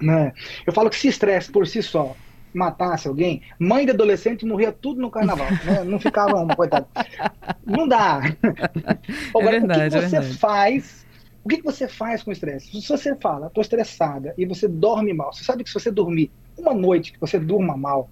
Né? 0.00 0.32
Eu 0.66 0.72
falo 0.72 0.90
que 0.90 0.96
se 0.96 1.08
estresse 1.08 1.50
por 1.50 1.66
si 1.66 1.82
só 1.82 2.16
matasse 2.52 3.08
alguém, 3.08 3.40
mãe 3.58 3.86
de 3.86 3.92
adolescente 3.92 4.44
morria 4.44 4.72
tudo 4.72 5.00
no 5.00 5.10
carnaval, 5.10 5.46
né? 5.64 5.84
Não 5.88 5.98
ficava 5.98 6.36
uma, 6.36 6.54
coitada. 6.54 6.86
Não 7.64 7.88
dá. 7.88 8.20
Agora, 9.34 9.56
é 9.56 9.60
verdade, 9.60 9.96
o 9.96 10.00
que 10.00 10.08
você 10.08 10.16
é 10.16 10.22
faz? 10.22 11.06
O 11.44 11.48
que 11.48 11.62
você 11.62 11.88
faz 11.88 12.22
com 12.22 12.30
o 12.30 12.32
estresse? 12.32 12.80
Se 12.80 12.88
você 12.88 13.16
fala, 13.16 13.46
estou 13.46 13.62
estressada, 13.62 14.34
e 14.36 14.44
você 14.44 14.68
dorme 14.68 15.14
mal, 15.14 15.32
você 15.32 15.42
sabe 15.44 15.64
que 15.64 15.70
se 15.70 15.74
você 15.74 15.90
dormir 15.90 16.30
uma 16.56 16.74
noite, 16.74 17.12
que 17.12 17.20
você 17.20 17.38
durma 17.38 17.76
mal, 17.76 18.08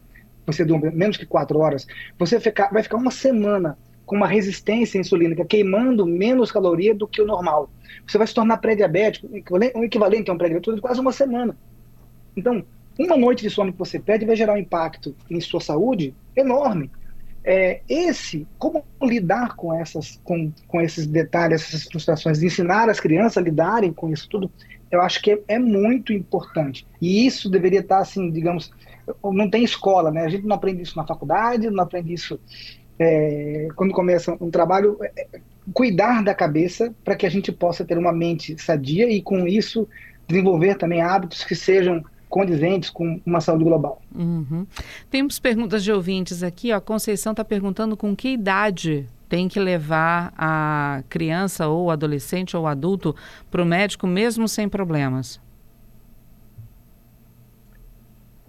você 0.47 0.65
durma 0.65 0.91
menos 0.91 1.17
que 1.17 1.27
quatro 1.27 1.59
horas, 1.59 1.87
você 2.19 2.39
vai 2.39 2.83
ficar 2.83 2.97
uma 2.97 3.11
semana 3.11 3.77
com 4.11 4.17
uma 4.17 4.27
resistência 4.27 4.99
insulínica, 4.99 5.45
queimando 5.45 6.05
menos 6.05 6.51
caloria 6.51 6.93
do 6.93 7.07
que 7.07 7.23
o 7.23 7.27
normal. 7.27 7.71
Você 8.05 8.19
vai 8.19 8.27
se 8.27 8.35
tornar 8.35 8.57
pré-diabético, 8.57 9.29
um 9.77 9.85
equivalente 9.85 10.31
a 10.31 10.35
um 10.35 10.37
pré-diabético, 10.37 10.81
quase 10.81 11.01
uma 11.01 11.13
semana. 11.13 11.57
Então, 12.37 12.65
uma 12.99 13.17
noite 13.17 13.43
de 13.43 13.51
sono 13.51 13.73
que 13.73 13.79
você 13.79 14.01
perde 14.01 14.27
vai 14.27 14.35
gerar 14.35 14.55
um 14.55 14.59
impacto 14.59 15.15
em 15.31 15.41
sua 15.41 15.61
saúde 15.61 16.13
enorme. 16.35 16.91
É, 17.45 17.83
esse, 17.89 18.47
como 18.59 18.85
lidar 19.01 19.55
com, 19.55 19.73
essas, 19.73 20.21
com, 20.25 20.53
com 20.67 20.81
esses 20.81 21.07
detalhes, 21.07 21.63
essas 21.63 21.85
frustrações, 21.85 22.43
ensinar 22.43 22.91
as 22.91 23.01
crianças 23.01 23.39
a 23.39 23.41
lidarem 23.41 23.93
com 23.93 24.11
isso 24.11 24.29
tudo, 24.29 24.51
eu 24.91 25.01
acho 25.01 25.23
que 25.23 25.33
é, 25.33 25.41
é 25.49 25.59
muito 25.59 26.13
importante. 26.13 26.87
E 27.01 27.27
isso 27.27 27.49
deveria 27.49 27.81
estar, 27.81 27.99
assim, 27.99 28.31
digamos, 28.31 28.71
não 29.23 29.49
tem 29.49 29.65
escola, 29.65 30.11
né? 30.11 30.25
A 30.25 30.29
gente 30.29 30.47
não 30.47 30.57
aprende 30.57 30.83
isso 30.83 30.97
na 30.97 31.07
faculdade, 31.07 31.71
não 31.71 31.85
aprende 31.85 32.13
isso 32.13 32.41
é, 32.99 33.69
quando 33.77 33.93
começa 33.93 34.37
um 34.41 34.51
trabalho. 34.51 34.97
É, 35.01 35.27
é 35.33 35.41
cuidar 35.73 36.25
da 36.25 36.35
cabeça 36.35 36.93
para 37.05 37.15
que 37.15 37.27
a 37.27 37.31
gente 37.31 37.53
possa 37.53 37.85
ter 37.85 37.97
uma 37.97 38.13
mente 38.13 38.61
sadia 38.61 39.09
e, 39.11 39.23
com 39.23 39.47
isso, 39.47 39.87
desenvolver 40.27 40.77
também 40.77 41.01
hábitos 41.01 41.45
que 41.45 41.55
sejam 41.55 42.05
condizentes 42.29 42.91
com 42.91 43.21
uma 43.27 43.41
saúde 43.41 43.65
global. 43.65 44.01
Uhum. 44.15 44.67
Temos 45.11 45.39
perguntas 45.39 45.83
de 45.85 45.93
ouvintes 45.93 46.43
aqui. 46.43 46.73
Ó. 46.73 46.77
A 46.77 46.81
Conceição 46.81 47.33
está 47.33 47.45
perguntando 47.45 47.97
com 47.97 48.15
que 48.15 48.29
idade 48.29 49.07
tem 49.31 49.49
que 49.49 49.61
levar 49.61 50.35
a 50.37 51.05
criança 51.09 51.69
ou 51.69 51.89
adolescente 51.89 52.57
ou 52.57 52.67
adulto 52.67 53.15
para 53.49 53.63
o 53.63 53.65
médico 53.65 54.05
mesmo 54.05 54.49
sem 54.49 54.69
problemas? 54.69 55.41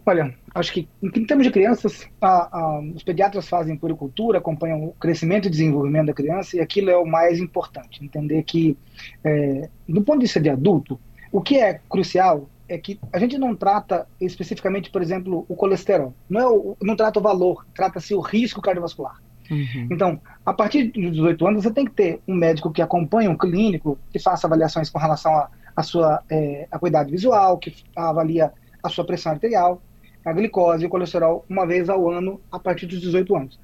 Olha, 0.03 0.35
acho 0.55 0.73
que 0.73 0.89
em 1.03 1.25
termos 1.25 1.45
de 1.45 1.51
crianças, 1.51 2.09
a, 2.19 2.57
a, 2.57 2.79
os 2.95 3.03
pediatras 3.03 3.47
fazem 3.47 3.77
puricultura, 3.77 4.39
acompanham 4.39 4.83
o 4.85 4.93
crescimento 4.93 5.47
e 5.47 5.51
desenvolvimento 5.51 6.07
da 6.07 6.13
criança 6.13 6.57
e 6.57 6.59
aquilo 6.59 6.89
é 6.89 6.97
o 6.97 7.05
mais 7.05 7.39
importante. 7.39 8.03
Entender 8.03 8.41
que, 8.41 8.75
é, 9.23 9.69
do 9.87 10.01
ponto 10.01 10.17
de 10.17 10.25
vista 10.25 10.39
de 10.39 10.49
adulto, 10.49 10.99
o 11.31 11.39
que 11.39 11.57
é 11.57 11.79
crucial 11.87 12.49
é 12.67 12.79
que 12.79 12.99
a 13.13 13.19
gente 13.19 13.37
não 13.37 13.55
trata 13.55 14.07
especificamente, 14.19 14.89
por 14.89 15.03
exemplo, 15.03 15.45
o 15.47 15.55
colesterol. 15.55 16.11
Não, 16.27 16.39
é 16.39 16.47
o, 16.47 16.75
não 16.81 16.95
trata 16.95 17.19
o 17.19 17.21
valor, 17.21 17.67
trata-se 17.75 18.15
o 18.15 18.19
risco 18.19 18.59
cardiovascular. 18.59 19.21
Uhum. 19.51 19.87
Então, 19.91 20.21
a 20.45 20.53
partir 20.53 20.85
dos 20.85 21.11
18 21.11 21.45
anos, 21.45 21.63
você 21.63 21.71
tem 21.71 21.85
que 21.85 21.91
ter 21.91 22.21
um 22.25 22.33
médico 22.33 22.71
que 22.71 22.81
acompanhe, 22.81 23.27
um 23.27 23.37
clínico, 23.37 23.99
que 24.09 24.17
faça 24.17 24.47
avaliações 24.47 24.89
com 24.89 24.97
relação 24.97 25.33
à 25.33 25.49
a, 25.75 25.83
sua 25.83 26.23
é, 26.29 26.67
acuidade 26.71 27.11
visual, 27.11 27.57
que 27.57 27.75
avalia 27.95 28.51
a 28.81 28.89
sua 28.89 29.05
pressão 29.05 29.33
arterial, 29.33 29.81
a 30.25 30.31
glicose 30.31 30.83
e 30.83 30.87
o 30.87 30.89
colesterol 30.89 31.45
uma 31.49 31.65
vez 31.65 31.89
ao 31.89 32.09
ano 32.09 32.39
a 32.51 32.57
partir 32.57 32.85
dos 32.85 33.01
18 33.01 33.35
anos. 33.35 33.59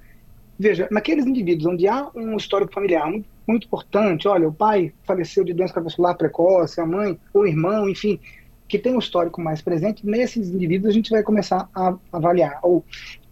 Veja, 0.59 0.87
naqueles 0.91 1.25
indivíduos 1.25 1.71
onde 1.71 1.87
há 1.87 2.09
um 2.15 2.35
histórico 2.35 2.73
familiar 2.73 3.07
muito, 3.09 3.29
muito 3.47 3.67
importante, 3.67 4.27
olha, 4.27 4.47
o 4.47 4.53
pai 4.53 4.91
faleceu 5.03 5.43
de 5.43 5.53
doença 5.53 5.73
cardiovascular 5.73 6.17
precoce, 6.17 6.81
a 6.81 6.85
mãe, 6.85 7.17
o 7.33 7.45
irmão, 7.45 7.87
enfim, 7.87 8.19
que 8.67 8.79
tem 8.79 8.93
um 8.93 8.99
histórico 8.99 9.39
mais 9.39 9.61
presente, 9.61 10.05
nesses 10.05 10.49
indivíduos 10.49 10.89
a 10.89 10.93
gente 10.93 11.11
vai 11.11 11.23
começar 11.23 11.69
a 11.73 11.95
avaliar 12.11 12.59
ou 12.63 12.83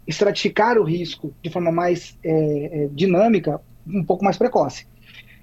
estratificar 0.07 0.77
o 0.77 0.83
risco 0.83 1.33
de 1.41 1.49
forma 1.49 1.71
mais 1.71 2.17
é, 2.23 2.83
é, 2.83 2.89
dinâmica, 2.91 3.61
um 3.87 4.03
pouco 4.03 4.23
mais 4.23 4.37
precoce. 4.37 4.87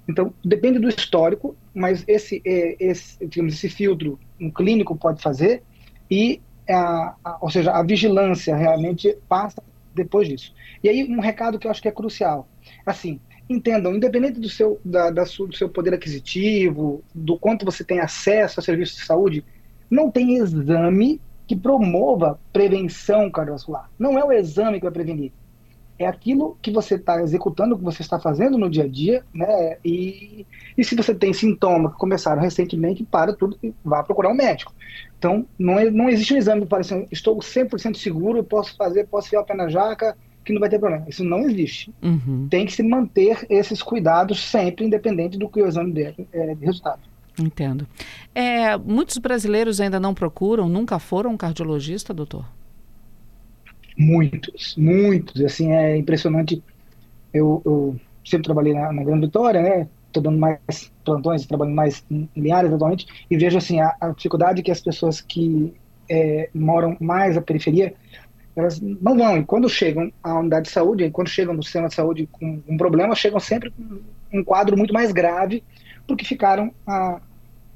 Então, 0.07 0.33
depende 0.43 0.79
do 0.79 0.89
histórico, 0.89 1.55
mas 1.73 2.03
esse, 2.07 2.41
é, 2.45 2.75
esse, 2.79 3.25
digamos, 3.25 3.53
esse 3.53 3.69
filtro 3.69 4.19
um 4.39 4.51
clínico 4.51 4.95
pode 4.95 5.21
fazer 5.21 5.63
e, 6.11 6.41
a, 6.69 7.15
a, 7.23 7.37
ou 7.41 7.49
seja, 7.49 7.71
a 7.71 7.81
vigilância 7.83 8.55
realmente 8.55 9.17
passa 9.27 9.63
depois 9.95 10.27
disso. 10.27 10.53
E 10.83 10.89
aí, 10.89 11.03
um 11.03 11.19
recado 11.19 11.57
que 11.57 11.67
eu 11.67 11.71
acho 11.71 11.81
que 11.81 11.87
é 11.87 11.91
crucial. 11.91 12.47
Assim, 12.85 13.19
entendam, 13.49 13.95
independente 13.95 14.39
do 14.39 14.49
seu, 14.49 14.79
da, 14.83 15.09
da, 15.09 15.23
do 15.23 15.55
seu 15.55 15.69
poder 15.69 15.93
aquisitivo, 15.93 17.03
do 17.13 17.37
quanto 17.37 17.65
você 17.65 17.83
tem 17.83 17.99
acesso 17.99 18.59
a 18.59 18.63
serviços 18.63 18.97
de 18.97 19.05
saúde, 19.05 19.45
não 19.89 20.09
tem 20.09 20.37
exame 20.37 21.21
que 21.47 21.55
promova 21.55 22.39
prevenção 22.51 23.29
cardiovascular. 23.29 23.89
Não 23.97 24.17
é 24.17 24.23
o 24.23 24.31
exame 24.31 24.77
que 24.77 24.85
vai 24.85 24.93
prevenir. 24.93 25.31
É 25.99 26.07
aquilo 26.07 26.57
que 26.61 26.71
você 26.71 26.95
está 26.95 27.21
executando, 27.21 27.77
que 27.77 27.83
você 27.83 28.01
está 28.01 28.19
fazendo 28.19 28.57
no 28.57 28.69
dia 28.69 28.83
a 28.83 28.87
dia, 28.87 29.23
né? 29.33 29.77
E, 29.85 30.45
e 30.77 30.83
se 30.83 30.95
você 30.95 31.13
tem 31.13 31.31
sintomas 31.33 31.93
que 31.93 31.99
começaram 31.99 32.41
recentemente, 32.41 33.03
para 33.03 33.33
tudo 33.33 33.57
e 33.61 33.73
vá 33.85 34.03
procurar 34.03 34.29
um 34.29 34.35
médico. 34.35 34.73
Então, 35.17 35.45
não, 35.57 35.77
é, 35.77 35.91
não 35.91 36.09
existe 36.09 36.33
um 36.33 36.37
exame 36.37 36.65
para 36.65 36.79
assim, 36.79 37.07
estou 37.11 37.37
100% 37.37 37.95
seguro, 37.95 38.43
posso 38.43 38.75
fazer, 38.75 39.07
posso 39.07 39.29
ficar 39.29 39.41
o 39.41 39.45
pé 39.45 39.53
na 39.53 39.69
jaca, 39.69 40.17
que 40.43 40.51
não 40.51 40.59
vai 40.59 40.69
ter 40.69 40.79
problema. 40.79 41.05
Isso 41.07 41.23
não 41.23 41.41
existe. 41.41 41.93
Uhum. 42.01 42.47
Tem 42.49 42.65
que 42.65 42.73
se 42.73 42.83
manter 42.83 43.45
esses 43.49 43.81
cuidados 43.81 44.43
sempre, 44.43 44.85
independente 44.85 45.37
do 45.37 45.47
que 45.47 45.61
o 45.61 45.67
exame 45.67 45.93
der 45.93 46.15
é, 46.31 46.55
de 46.55 46.65
resultado. 46.65 47.12
Entendo. 47.39 47.87
É, 48.33 48.77
muitos 48.77 49.17
brasileiros 49.17 49.81
ainda 49.81 49.99
não 49.99 50.13
procuram, 50.13 50.69
nunca 50.69 50.99
foram 50.99 51.31
um 51.31 51.37
cardiologista, 51.37 52.13
doutor? 52.13 52.45
Muitos, 53.97 54.75
muitos. 54.77 55.41
Assim, 55.41 55.71
é 55.71 55.97
impressionante. 55.97 56.61
Eu, 57.33 57.61
eu 57.65 57.95
sempre 58.23 58.45
trabalhei 58.45 58.73
na, 58.73 58.91
na 58.91 59.03
Grande 59.03 59.25
Vitória, 59.25 59.61
né? 59.61 59.87
Estou 60.07 60.21
dando 60.21 60.37
mais 60.37 60.91
plantões, 61.03 61.45
trabalhando 61.47 61.75
mais 61.75 62.05
em, 62.11 62.51
áreas 62.51 62.73
atualmente, 62.73 63.07
e 63.29 63.35
vejo 63.35 63.57
assim 63.57 63.79
a, 63.79 63.95
a 63.99 64.09
dificuldade 64.09 64.61
que 64.61 64.69
as 64.69 64.79
pessoas 64.79 65.19
que 65.19 65.73
é, 66.07 66.49
moram 66.53 66.95
mais 66.99 67.35
à 67.35 67.41
periferia 67.41 67.95
elas 68.55 68.79
não 68.79 69.17
vão. 69.17 69.37
E 69.37 69.43
quando 69.43 69.67
chegam 69.67 70.11
à 70.21 70.37
unidade 70.39 70.67
de 70.67 70.71
saúde, 70.71 71.09
quando 71.09 71.27
chegam 71.27 71.55
no 71.55 71.63
sistema 71.63 71.87
de 71.87 71.95
saúde 71.95 72.29
com 72.31 72.61
um 72.67 72.77
problema, 72.77 73.15
chegam 73.15 73.39
sempre 73.39 73.71
com 73.71 73.99
um 74.31 74.43
quadro 74.43 74.77
muito 74.77 74.93
mais 74.93 75.11
grave 75.11 75.63
porque 76.07 76.25
ficaram 76.25 76.71
à 76.85 77.21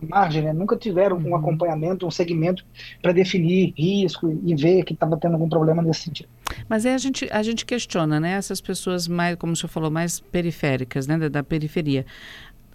margem, 0.02 0.44
né? 0.44 0.54
nunca 0.54 0.76
tiveram 0.76 1.18
um 1.18 1.30
uhum. 1.30 1.36
acompanhamento, 1.36 2.06
um 2.06 2.12
segmento 2.12 2.64
para 3.02 3.12
definir 3.12 3.74
risco 3.76 4.30
e 4.46 4.56
ver 4.56 4.84
que 4.84 4.94
estava 4.94 5.18
tendo 5.18 5.34
algum 5.34 5.50
problema 5.50 5.82
nesse 5.82 6.02
sentido. 6.02 6.30
Mas 6.70 6.86
aí 6.86 6.94
a 6.94 6.98
gente, 6.98 7.28
a 7.32 7.42
gente 7.42 7.66
questiona, 7.66 8.20
né? 8.20 8.34
Essas 8.34 8.62
pessoas 8.62 9.08
mais, 9.08 9.36
como 9.36 9.54
o 9.54 9.56
senhor 9.56 9.70
falou, 9.70 9.92
mais 9.92 10.20
periféricas, 10.20 11.08
né? 11.08 11.18
Da, 11.18 11.28
da 11.28 11.44
periferia. 11.44 12.06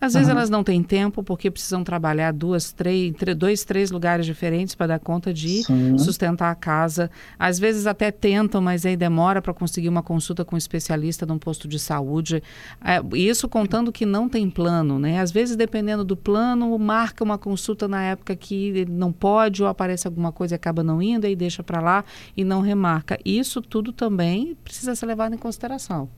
Às 0.03 0.15
vezes 0.15 0.29
uhum. 0.29 0.35
elas 0.35 0.51
não 0.51 0.65
têm 0.65 0.83
tempo 0.83 1.23
porque 1.23 1.49
precisam 1.49 1.85
trabalhar 1.85 2.33
duas, 2.33 2.73
três, 2.73 3.15
dois, 3.37 3.63
três 3.63 3.93
lugares 3.93 4.27
diferentes 4.27 4.75
para 4.75 4.89
dar 4.89 4.99
conta 4.99 5.33
de 5.33 5.63
Sim. 5.63 5.97
sustentar 5.97 6.51
a 6.51 6.57
casa. 6.57 7.09
Às 7.39 7.57
vezes 7.57 7.87
até 7.87 8.11
tentam, 8.11 8.61
mas 8.61 8.85
aí 8.85 8.97
demora 8.97 9.41
para 9.41 9.55
conseguir 9.55 9.89
uma 9.89 10.03
consulta 10.03 10.45
com 10.45 10.57
um 10.57 10.59
especialista 10.59 11.25
num 11.25 11.39
posto 11.39 11.69
de 11.69 11.79
saúde. 11.79 12.43
É, 12.85 13.01
isso 13.17 13.49
contando 13.49 13.93
que 13.93 14.05
não 14.05 14.29
tem 14.29 14.51
plano, 14.51 14.99
né? 14.99 15.21
Às 15.21 15.31
vezes, 15.31 15.55
dependendo 15.55 16.05
do 16.05 16.17
plano, 16.17 16.77
marca 16.81 17.23
uma 17.23 17.39
consulta 17.39 17.87
na 17.87 18.03
época 18.03 18.35
que 18.35 18.85
não 18.91 19.13
pode 19.13 19.63
ou 19.63 19.69
aparece 19.69 20.09
alguma 20.09 20.33
coisa 20.33 20.55
e 20.55 20.57
acaba 20.57 20.83
não 20.83 21.01
indo 21.01 21.29
e 21.29 21.37
deixa 21.37 21.63
para 21.63 21.81
lá 21.81 22.05
e 22.37 22.43
não 22.43 22.61
remarca. 22.61 23.17
Isso 23.25 23.63
tudo 23.63 23.93
também 23.93 24.57
precisa 24.65 24.97
ser 24.97 25.07
levado 25.07 25.33
em 25.33 25.39
consideração 25.39 26.09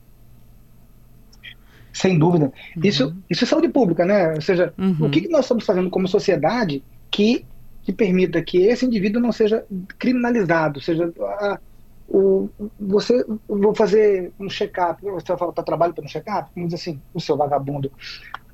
sem 1.95 2.19
dúvida. 2.19 2.53
Uhum. 2.77 2.83
Isso, 2.83 3.17
isso 3.31 3.45
é 3.45 3.47
saúde 3.47 3.69
pública, 3.69 4.05
né? 4.05 4.35
Ou 4.35 4.41
seja, 4.41 4.75
uhum. 4.77 5.07
o 5.07 5.11
que, 5.11 5.23
que 5.23 5.29
nós 5.29 5.45
estamos 5.45 5.65
fazendo 5.65 5.89
como 5.89 6.09
sociedade 6.09 6.83
que, 7.11 7.47
que 7.83 7.93
permita 7.93 8.43
que 8.43 8.59
esse 8.59 8.85
indivíduo 8.85 9.23
não 9.23 9.33
seja 9.33 9.65
criminalizado, 9.99 10.81
seja 10.81 11.11
a, 11.21 11.59
o, 12.09 12.51
você 12.79 13.25
vou 13.49 13.75
fazer 13.75 14.33
um 14.39 14.51
check-up, 14.51 15.01
você 15.03 15.35
vai 15.35 15.53
tá 15.53 15.63
trabalho 15.63 15.95
para 15.95 16.05
um 16.05 16.09
check-up, 16.09 16.51
vamos 16.55 16.71
dizer 16.71 16.83
assim, 16.83 17.01
o 17.15 17.21
seu 17.21 17.37
vagabundo 17.37 17.91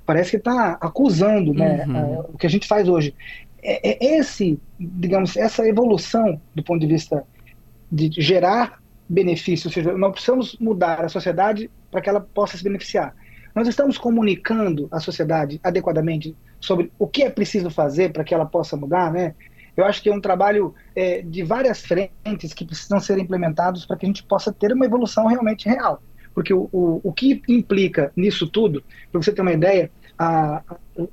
parece 0.04 0.32
que 0.32 0.36
está 0.36 0.76
acusando, 0.80 1.54
né, 1.54 1.84
uhum. 1.86 2.20
o 2.34 2.38
que 2.38 2.46
a 2.46 2.50
gente 2.50 2.66
faz 2.66 2.88
hoje. 2.88 3.14
É, 3.62 3.90
é, 3.90 4.18
esse, 4.18 4.58
digamos, 4.78 5.36
essa 5.36 5.66
evolução 5.66 6.40
do 6.54 6.62
ponto 6.62 6.80
de 6.80 6.86
vista 6.86 7.24
de 7.90 8.10
gerar 8.20 8.80
benefício, 9.08 9.68
ou 9.68 9.72
seja, 9.72 9.96
nós 9.96 10.12
precisamos 10.12 10.56
mudar 10.60 11.04
a 11.04 11.08
sociedade 11.08 11.70
para 11.90 12.00
que 12.00 12.08
ela 12.08 12.20
possa 12.20 12.56
se 12.56 12.64
beneficiar. 12.64 13.14
Nós 13.54 13.66
estamos 13.66 13.98
comunicando 13.98 14.88
à 14.90 15.00
sociedade 15.00 15.60
adequadamente 15.62 16.36
sobre 16.60 16.92
o 16.98 17.06
que 17.06 17.22
é 17.22 17.30
preciso 17.30 17.70
fazer 17.70 18.12
para 18.12 18.24
que 18.24 18.34
ela 18.34 18.46
possa 18.46 18.76
mudar, 18.76 19.12
né? 19.12 19.34
Eu 19.76 19.84
acho 19.84 20.02
que 20.02 20.08
é 20.08 20.14
um 20.14 20.20
trabalho 20.20 20.74
é, 20.94 21.22
de 21.22 21.42
várias 21.42 21.80
frentes 21.80 22.52
que 22.52 22.64
precisam 22.64 23.00
ser 23.00 23.18
implementados 23.18 23.86
para 23.86 23.96
que 23.96 24.04
a 24.04 24.08
gente 24.08 24.22
possa 24.24 24.52
ter 24.52 24.72
uma 24.72 24.84
evolução 24.84 25.26
realmente 25.26 25.68
real. 25.68 26.02
Porque 26.34 26.52
o, 26.52 26.68
o, 26.72 27.00
o 27.02 27.12
que 27.12 27.42
implica 27.48 28.12
nisso 28.16 28.46
tudo, 28.46 28.82
para 29.10 29.22
você 29.22 29.32
ter 29.32 29.42
uma 29.42 29.52
ideia, 29.52 29.90
a, 30.18 30.62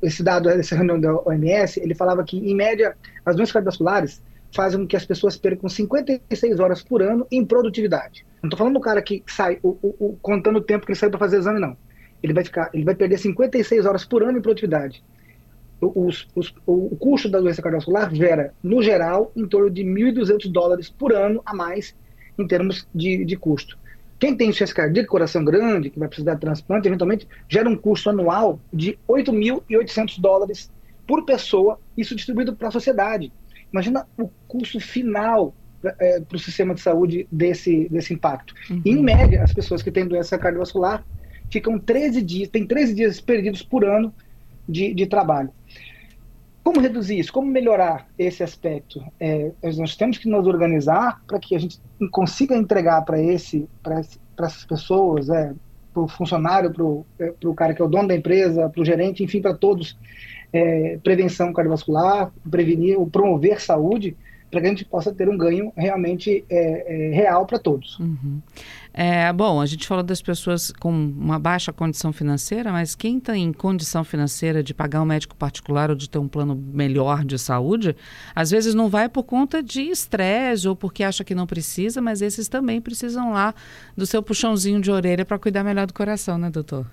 esse 0.01 0.21
dado, 0.21 0.49
essa 0.49 0.75
reunião 0.75 0.99
da 0.99 1.13
OMS, 1.13 1.79
ele 1.79 1.95
falava 1.95 2.23
que, 2.23 2.37
em 2.37 2.53
média, 2.53 2.95
as 3.25 3.35
doenças 3.35 3.53
cardiovasculares 3.53 4.21
fazem 4.53 4.81
com 4.81 4.87
que 4.87 4.97
as 4.97 5.05
pessoas 5.05 5.37
percam 5.37 5.69
56 5.69 6.59
horas 6.59 6.83
por 6.83 7.01
ano 7.01 7.25
em 7.31 7.45
produtividade. 7.45 8.25
Não 8.41 8.47
estou 8.47 8.57
falando 8.57 8.75
do 8.75 8.79
cara 8.79 9.01
que 9.01 9.23
sai, 9.27 9.59
o, 9.63 9.77
o, 9.81 9.95
o, 9.99 10.17
contando 10.21 10.57
o 10.57 10.61
tempo 10.61 10.85
que 10.85 10.91
ele 10.91 10.99
sai 10.99 11.09
para 11.09 11.19
fazer 11.19 11.37
exame, 11.37 11.59
não. 11.59 11.77
Ele 12.21 12.33
vai, 12.33 12.43
ficar, 12.43 12.69
ele 12.73 12.83
vai 12.83 12.95
perder 12.95 13.17
56 13.17 13.85
horas 13.85 14.05
por 14.05 14.23
ano 14.23 14.37
em 14.37 14.41
produtividade. 14.41 15.03
Os, 15.79 16.27
os, 16.35 16.53
o 16.65 16.95
custo 16.95 17.29
da 17.29 17.39
doença 17.39 17.61
cardiovascular 17.61 18.13
gera, 18.13 18.53
no 18.63 18.81
geral, 18.81 19.31
em 19.35 19.45
torno 19.45 19.69
de 19.69 19.83
1.200 19.83 20.51
dólares 20.51 20.89
por 20.89 21.13
ano 21.13 21.41
a 21.45 21.53
mais 21.53 21.95
em 22.37 22.47
termos 22.47 22.87
de, 22.93 23.23
de 23.23 23.35
custo. 23.35 23.77
Quem 24.19 24.35
tem 24.35 24.47
insuficiência 24.47 24.75
cardíaca, 24.75 25.07
coração 25.07 25.43
grande, 25.45 25.91
que 25.91 25.99
vai 25.99 26.07
precisar 26.07 26.33
de 26.33 26.41
transplante, 26.41 26.87
eventualmente 26.87 27.27
gera 27.47 27.69
um 27.69 27.75
custo 27.75 28.09
anual 28.09 28.59
de 28.73 28.97
8.800 29.07 30.19
dólares 30.19 30.71
por 31.05 31.23
pessoa, 31.23 31.79
isso 31.95 32.15
distribuído 32.15 32.55
para 32.55 32.69
a 32.69 32.71
sociedade. 32.71 33.31
Imagina 33.71 34.07
o 34.17 34.29
custo 34.47 34.79
final 34.79 35.53
é, 35.83 36.19
para 36.19 36.35
o 36.35 36.39
sistema 36.39 36.73
de 36.73 36.81
saúde 36.81 37.27
desse, 37.31 37.87
desse 37.89 38.13
impacto. 38.13 38.53
Uhum. 38.69 38.81
Em 38.83 39.01
média, 39.01 39.43
as 39.43 39.53
pessoas 39.53 39.83
que 39.83 39.91
têm 39.91 40.07
doença 40.07 40.37
cardiovascular 40.37 41.05
ficam 41.49 41.79
13 41.79 42.21
dias, 42.21 42.49
tem 42.49 42.65
13 42.65 42.93
dias 42.93 43.21
perdidos 43.21 43.61
por 43.61 43.85
ano 43.85 44.13
de, 44.67 44.93
de 44.93 45.05
trabalho. 45.05 45.49
Como 46.63 46.81
reduzir 46.81 47.17
isso? 47.17 47.31
Como 47.31 47.49
melhorar 47.49 48.09
esse 48.19 48.43
aspecto? 48.43 49.01
É, 49.19 49.51
nós 49.77 49.95
temos 49.95 50.17
que 50.17 50.27
nos 50.27 50.45
organizar 50.45 51.23
para 51.25 51.39
que 51.39 51.55
a 51.55 51.59
gente 51.59 51.79
consiga 52.11 52.57
entregar 52.57 53.03
para 53.03 53.21
esse, 53.21 53.69
para 53.81 54.01
essas 54.01 54.65
pessoas, 54.65 55.29
é, 55.29 55.53
para 55.93 56.03
o 56.03 56.07
funcionário, 56.09 56.73
para 56.73 56.83
o 56.83 57.05
é, 57.17 57.33
cara 57.55 57.73
que 57.73 57.81
é 57.81 57.85
o 57.85 57.87
dono 57.87 58.09
da 58.09 58.15
empresa, 58.15 58.69
para 58.69 58.81
o 58.81 58.85
gerente, 58.85 59.23
enfim, 59.23 59.41
para 59.41 59.55
todos, 59.55 59.97
é, 60.51 60.99
prevenção 61.01 61.53
cardiovascular, 61.53 62.33
prevenir 62.51 62.99
promover 63.11 63.61
saúde, 63.61 64.17
para 64.49 64.61
que 64.61 64.67
a 64.67 64.69
gente 64.69 64.85
possa 64.85 65.13
ter 65.13 65.27
um 65.27 65.37
ganho 65.37 65.71
realmente 65.75 66.45
é, 66.49 67.09
é, 67.09 67.15
real 67.15 67.45
para 67.45 67.59
todos. 67.59 67.99
Uhum. 67.99 68.41
É, 68.93 69.31
bom, 69.31 69.61
a 69.61 69.65
gente 69.65 69.85
falou 69.85 70.03
das 70.03 70.21
pessoas 70.21 70.71
com 70.71 70.89
uma 70.89 71.37
baixa 71.37 71.71
condição 71.71 72.11
financeira, 72.11 72.71
mas 72.71 72.95
quem 72.95 73.19
tem 73.19 73.53
condição 73.53 74.03
financeira 74.03 74.63
de 74.63 74.73
pagar 74.73 75.01
um 75.01 75.05
médico 75.05 75.35
particular 75.35 75.89
ou 75.89 75.95
de 75.95 76.09
ter 76.09 76.17
um 76.17 76.27
plano 76.27 76.55
melhor 76.55 77.23
de 77.23 77.37
saúde, 77.37 77.95
às 78.33 78.49
vezes 78.49 78.73
não 78.73 78.89
vai 78.89 79.07
por 79.07 79.23
conta 79.23 79.61
de 79.61 79.81
estresse 79.81 80.67
ou 80.67 80.75
porque 80.75 81.03
acha 81.03 81.23
que 81.23 81.35
não 81.35 81.45
precisa, 81.45 82.01
mas 82.01 82.21
esses 82.21 82.47
também 82.47 82.81
precisam 82.81 83.31
lá 83.31 83.53
do 83.95 84.05
seu 84.05 84.23
puxãozinho 84.23 84.81
de 84.81 84.89
orelha 84.89 85.25
para 85.25 85.37
cuidar 85.37 85.63
melhor 85.63 85.85
do 85.85 85.93
coração, 85.93 86.37
né, 86.37 86.49
doutor? 86.49 86.87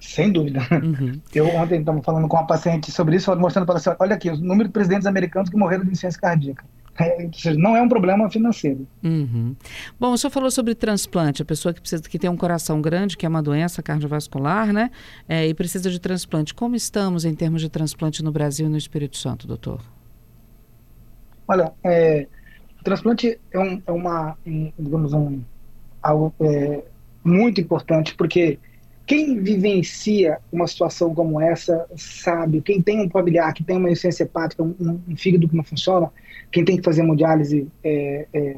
Sem 0.00 0.32
dúvida. 0.32 0.60
Uhum. 0.70 1.20
Eu 1.34 1.46
ontem 1.54 1.80
estava 1.80 2.02
falando 2.02 2.26
com 2.26 2.36
uma 2.36 2.46
paciente 2.46 2.90
sobre 2.90 3.16
isso, 3.16 3.34
mostrando 3.36 3.66
para 3.66 3.78
ela, 3.84 3.96
olha 4.00 4.14
aqui, 4.14 4.30
o 4.30 4.36
número 4.36 4.68
de 4.68 4.72
presidentes 4.72 5.06
americanos 5.06 5.50
que 5.50 5.56
morreram 5.56 5.82
de 5.82 5.90
insuficiência 5.90 6.20
cardíaca. 6.20 6.64
É, 6.98 7.30
não 7.56 7.76
é 7.76 7.80
um 7.80 7.88
problema 7.88 8.28
financeiro. 8.30 8.86
Uhum. 9.02 9.56
Bom, 9.98 10.12
o 10.12 10.18
senhor 10.18 10.30
falou 10.30 10.50
sobre 10.50 10.74
transplante, 10.74 11.40
a 11.40 11.44
pessoa 11.44 11.72
que 11.72 11.80
precisa 11.80 12.02
que 12.02 12.18
tem 12.18 12.28
um 12.28 12.36
coração 12.36 12.80
grande, 12.82 13.16
que 13.16 13.24
é 13.24 13.28
uma 13.28 13.42
doença 13.42 13.82
cardiovascular, 13.82 14.72
né? 14.72 14.90
É, 15.28 15.46
e 15.46 15.54
precisa 15.54 15.90
de 15.90 15.98
transplante. 15.98 16.52
Como 16.52 16.76
estamos 16.76 17.24
em 17.24 17.34
termos 17.34 17.62
de 17.62 17.70
transplante 17.70 18.22
no 18.22 18.30
Brasil 18.30 18.66
e 18.66 18.68
no 18.68 18.76
Espírito 18.76 19.16
Santo, 19.16 19.46
doutor? 19.46 19.80
Olha, 21.48 21.72
é, 21.82 22.26
o 22.80 22.84
transplante 22.84 23.38
é, 23.50 23.58
um, 23.58 23.82
é 23.86 23.92
uma, 23.92 24.36
um, 24.46 24.72
digamos, 24.78 25.12
um, 25.12 25.40
algo 26.02 26.34
é, 26.40 26.84
muito 27.24 27.60
importante, 27.60 28.14
porque 28.14 28.58
quem 29.10 29.42
vivencia 29.42 30.38
uma 30.52 30.68
situação 30.68 31.12
como 31.12 31.40
essa 31.40 31.84
sabe, 31.96 32.60
quem 32.60 32.80
tem 32.80 33.04
um 33.04 33.10
familiar 33.10 33.52
que 33.52 33.64
tem 33.64 33.76
uma 33.76 33.90
insuficiência 33.90 34.22
hepática, 34.22 34.62
um, 34.62 35.00
um, 35.08 35.16
fígado 35.16 35.48
que 35.48 35.56
não 35.56 35.64
funciona, 35.64 36.12
quem 36.52 36.64
tem 36.64 36.76
que 36.76 36.84
fazer 36.84 37.02
hemodiálise 37.02 37.66
é, 37.82 38.28
é, 38.32 38.56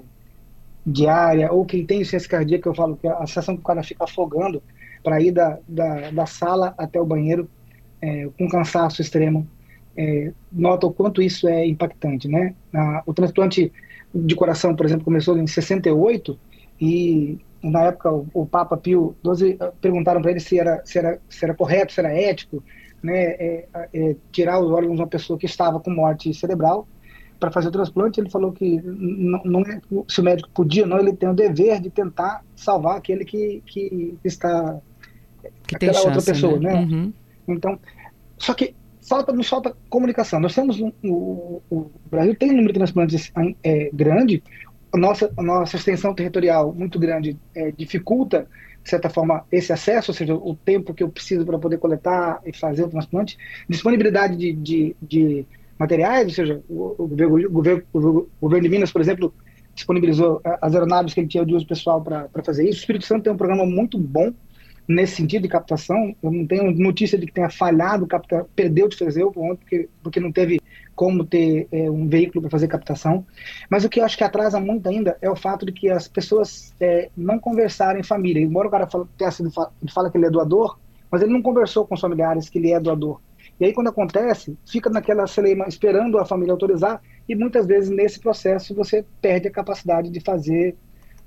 diária, 0.87 1.51
ou 1.51 1.65
quem 1.65 1.87
tem 1.87 2.03
insuficiência 2.03 2.29
cardíaca, 2.29 2.69
eu 2.69 2.75
falo 2.75 2.99
que 2.99 3.09
a 3.09 3.27
sensação 3.27 3.55
que 3.55 3.63
o 3.63 3.65
cara 3.65 3.83
fica 3.83 4.05
afogando 4.05 4.63
para 5.03 5.23
ir 5.23 5.33
da, 5.33 5.59
da, 5.67 6.11
da, 6.11 6.27
sala 6.27 6.75
até 6.77 7.01
o 7.01 7.07
banheiro 7.07 7.49
é, 8.03 8.29
com 8.37 8.47
cansaço 8.47 9.01
extremo, 9.01 9.49
é, 9.97 10.35
nota 10.53 10.87
o 10.87 10.93
quanto 10.93 11.23
isso 11.23 11.49
é 11.49 11.67
impactante, 11.67 12.29
né? 12.29 12.55
o 13.07 13.15
transplante 13.15 13.73
de 14.15 14.35
coração, 14.35 14.77
por 14.77 14.85
exemplo, 14.85 15.03
começou 15.03 15.39
em 15.39 15.47
68 15.47 16.39
e 16.79 17.39
na 17.63 17.85
época 17.85 18.11
o, 18.11 18.27
o 18.35 18.47
Papa 18.47 18.77
Pio 18.77 19.17
XII 19.25 19.57
eh, 19.61 19.73
perguntaram 19.81 20.21
para 20.21 20.31
ele 20.33 20.41
se 20.41 20.59
era, 20.59 20.83
se, 20.85 20.99
era, 20.99 21.21
se 21.29 21.45
era 21.45 21.55
correto, 21.55 21.93
se 21.93 22.01
era 22.01 22.13
ético, 22.13 22.63
né, 23.03 23.15
é, 23.15 23.69
é, 23.93 24.17
tirar 24.31 24.61
os 24.61 24.71
órgãos 24.71 24.97
de 24.97 25.03
uma 25.03 25.09
pessoa 25.09 25.39
que 25.39 25.47
estava 25.47 25.81
com 25.81 25.91
morte 25.91 26.33
cerebral 26.35 26.87
para 27.39 27.51
fazer 27.51 27.69
o 27.69 27.73
transplante. 27.73 28.21
Ele 28.21 28.31
falou 28.31 28.53
que 28.53 28.81
não, 28.83 29.43
não 29.45 29.61
é, 29.63 29.81
se 30.09 30.21
o 30.21 30.25
médico 30.25 30.49
podia, 30.55 30.87
não, 30.87 30.99
ele 30.99 31.13
tem 31.13 31.29
o 31.29 31.35
dever 31.35 31.81
de 31.81 31.91
tentar 31.91 32.45
salvar 32.55 32.97
aquele 32.97 33.25
que, 33.25 33.63
que 33.67 34.17
está 34.25 34.81
que 35.67 35.77
aquela 35.77 35.95
chance, 35.95 36.07
outra 36.07 36.23
pessoa, 36.23 36.59
né? 36.59 36.73
né? 36.73 36.81
Uhum. 36.81 37.13
Então, 37.49 37.79
só 38.39 38.55
que 38.55 38.75
falta 39.09 39.33
nos 39.33 39.49
falta 39.49 39.77
comunicação. 39.91 40.39
Nós 40.39 40.55
temos 40.55 40.81
um, 40.81 40.93
o, 41.05 41.61
o 41.69 41.91
Brasil 42.11 42.37
tem 42.37 42.51
um 42.51 42.55
número 42.55 42.73
de 42.73 42.79
transplantes 42.79 43.33
é, 43.65 43.91
grande 43.93 44.43
a 44.93 44.99
nossa, 44.99 45.33
a 45.37 45.43
nossa 45.43 45.77
extensão 45.77 46.15
territorial 46.15 46.73
muito 46.73 46.99
grande 46.99 47.39
é, 47.55 47.71
dificulta, 47.71 48.47
de 48.83 48.91
certa 48.91 49.09
forma, 49.09 49.45
esse 49.51 49.73
acesso, 49.73 50.11
ou 50.11 50.15
seja, 50.15 50.35
o 50.35 50.55
tempo 50.55 50.93
que 50.93 51.03
eu 51.03 51.09
preciso 51.09 51.47
para 51.47 51.59
poder 51.59 51.79
coletar 51.79 52.41
e 52.45 52.53
fazer 52.53 52.85
o 52.85 52.89
transplante, 52.89 53.39
disponibilidade 53.69 54.37
de, 54.37 54.53
de, 54.53 54.97
de 55.01 55.47
materiais, 55.79 56.27
ou 56.27 56.35
seja, 56.35 56.63
o, 56.69 56.95
o, 56.99 57.09
governo, 57.49 57.83
o, 57.93 58.29
governo, 58.41 58.63
de 58.63 58.69
Minas, 58.69 58.93
por 58.93 59.01
exemplo, 59.01 59.33
disponibilizou 59.75 60.43
as 60.61 60.75
aeronaves 60.75 61.15
que 61.15 61.21
ele 61.21 61.29
tinha 61.29 61.47
de 61.47 61.55
uso 61.55 61.67
pessoal 61.67 62.03
para 62.03 62.29
fazer 62.45 62.65
isso. 62.65 62.79
O 62.79 62.81
Espírito 62.81 63.07
Santo 63.07 63.23
tem 63.23 63.33
um 63.33 63.37
programa 63.37 63.65
muito 63.65 63.99
bom 63.99 64.33
nesse 64.95 65.17
sentido 65.17 65.43
de 65.43 65.49
captação. 65.49 66.15
Eu 66.23 66.31
não 66.31 66.47
tenho 66.47 66.71
notícia 66.73 67.19
de 67.19 67.27
que 67.27 67.33
tenha 67.33 67.51
falhado, 67.51 68.07
captar, 68.07 68.45
perdeu 68.57 68.89
de 68.89 68.97
fazer 68.97 69.25
o 69.25 69.33
ponto, 69.33 69.59
porque, 69.59 69.89
porque 70.03 70.21
não 70.21 70.33
teve 70.33 70.61
como 70.95 71.25
ter 71.25 71.67
é, 71.73 71.91
um 71.91 72.07
veículo 72.09 72.43
para 72.43 72.51
fazer 72.51 72.69
captação. 72.69 73.27
Mas 73.71 73.85
o 73.85 73.89
que 73.89 74.01
eu 74.01 74.05
acho 74.05 74.17
que 74.17 74.25
atrasa 74.25 74.61
muito 74.61 74.89
ainda 74.89 75.17
é 75.21 75.31
o 75.31 75.37
fato 75.37 75.65
de 75.65 75.73
que 75.73 75.89
as 75.89 76.07
pessoas 76.07 76.75
é, 76.81 77.11
não 77.17 77.39
conversarem 77.39 78.01
em 78.01 78.05
família. 78.05 78.43
Embora 78.43 78.69
o 78.69 78.71
cara 78.71 78.87
fala, 78.87 79.09
tenha 79.17 79.31
sido, 79.31 79.51
fala 79.51 80.11
que 80.11 80.19
ele 80.19 80.27
é 80.27 80.31
doador, 80.31 80.79
mas 81.11 81.23
ele 81.23 81.33
não 81.33 81.43
conversou 81.43 81.87
com 81.87 81.95
os 81.95 82.01
familiares 82.01 82.49
que 82.49 82.59
ele 82.59 82.73
é 82.73 82.81
doador. 82.81 83.21
E 83.61 83.65
aí, 83.67 83.73
quando 83.73 83.89
acontece, 83.89 84.57
fica 84.67 84.91
naquela 84.91 85.27
celeima 85.27 85.67
esperando 85.69 86.19
a 86.19 86.25
família 86.25 86.53
autorizar, 86.53 87.01
e 87.29 87.35
muitas 87.35 87.67
vezes 87.67 87.91
nesse 87.91 88.19
processo 88.19 88.75
você 88.75 89.05
perde 89.21 89.47
a 89.47 89.53
capacidade 89.53 90.11
de 90.11 90.21
fazer 90.21 90.77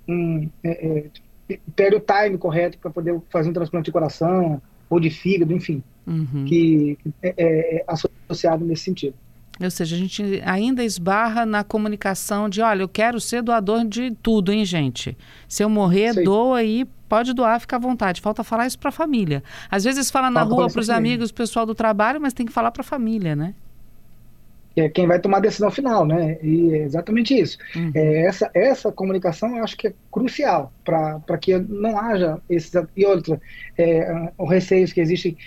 um. 0.08 0.50
É, 0.64 1.06
perde 1.76 1.96
o 1.96 2.00
time 2.00 2.38
correto 2.38 2.78
para 2.78 2.92
poder 2.92 3.20
fazer 3.30 3.50
um 3.50 3.54
transplante 3.54 3.86
de 3.86 3.92
coração 3.92 4.62
ou 4.90 5.00
de 5.00 5.10
fígado, 5.10 5.54
enfim, 5.54 5.84
uhum. 6.06 6.46
que 6.48 6.98
é, 7.22 7.34
é, 7.38 7.78
é 7.78 7.86
associado 7.88 8.66
nesse 8.66 8.84
sentido. 8.84 9.16
Ou 9.62 9.72
seja, 9.72 9.96
a 9.96 10.00
gente 10.00 10.42
ainda 10.46 10.84
esbarra 10.84 11.46
na 11.46 11.64
comunicação 11.64 12.50
de, 12.50 12.62
olha, 12.62 12.84
eu 12.84 12.90
quero 12.90 13.22
ser 13.22 13.42
doador 13.42 13.86
de 13.86 14.12
tudo, 14.22 14.52
hein, 14.52 14.66
gente? 14.66 15.18
Se 15.48 15.64
eu 15.64 15.70
morrer, 15.70 16.14
Sim. 16.14 16.24
doa 16.24 16.58
aí, 16.58 16.86
pode 17.08 17.34
doar, 17.34 17.60
fica 17.62 17.78
à 17.78 17.80
vontade. 17.80 18.20
Falta 18.20 18.44
falar 18.44 18.68
isso 18.68 18.78
para 18.78 18.90
a 18.90 18.92
família. 18.92 19.42
Às 19.72 19.86
vezes 19.86 20.12
fala 20.12 20.30
na 20.30 20.42
Falta 20.42 20.56
rua 20.56 20.70
para 20.70 20.82
os 20.82 20.90
amigos, 20.90 21.32
pessoal 21.32 21.66
do 21.66 21.74
trabalho, 21.74 22.20
mas 22.20 22.34
tem 22.34 22.46
que 22.46 22.52
falar 22.52 22.72
para 22.72 22.82
a 22.82 22.86
família, 22.86 23.34
né? 23.34 23.56
É 24.76 24.90
quem 24.90 25.08
vai 25.08 25.20
tomar 25.20 25.38
a 25.38 25.42
decisão 25.42 25.72
final, 25.72 26.06
né? 26.06 26.38
E 26.44 26.74
é 26.74 26.84
exatamente 26.84 27.34
isso. 27.34 27.58
Uhum. 27.76 27.92
É, 27.94 28.26
essa, 28.26 28.52
essa 28.54 28.92
comunicação 28.92 29.58
eu 29.58 29.64
acho 29.64 29.78
que 29.78 29.88
é 29.88 29.94
crucial 30.12 30.74
para 30.84 31.38
que 31.40 31.58
não 31.58 31.98
haja 31.98 32.40
esses. 32.50 32.72
E 32.96 33.06
outra, 33.06 33.40
é, 33.78 34.32
os 34.38 34.50
receios 34.50 34.92
que 34.92 35.00
existem 35.00 35.38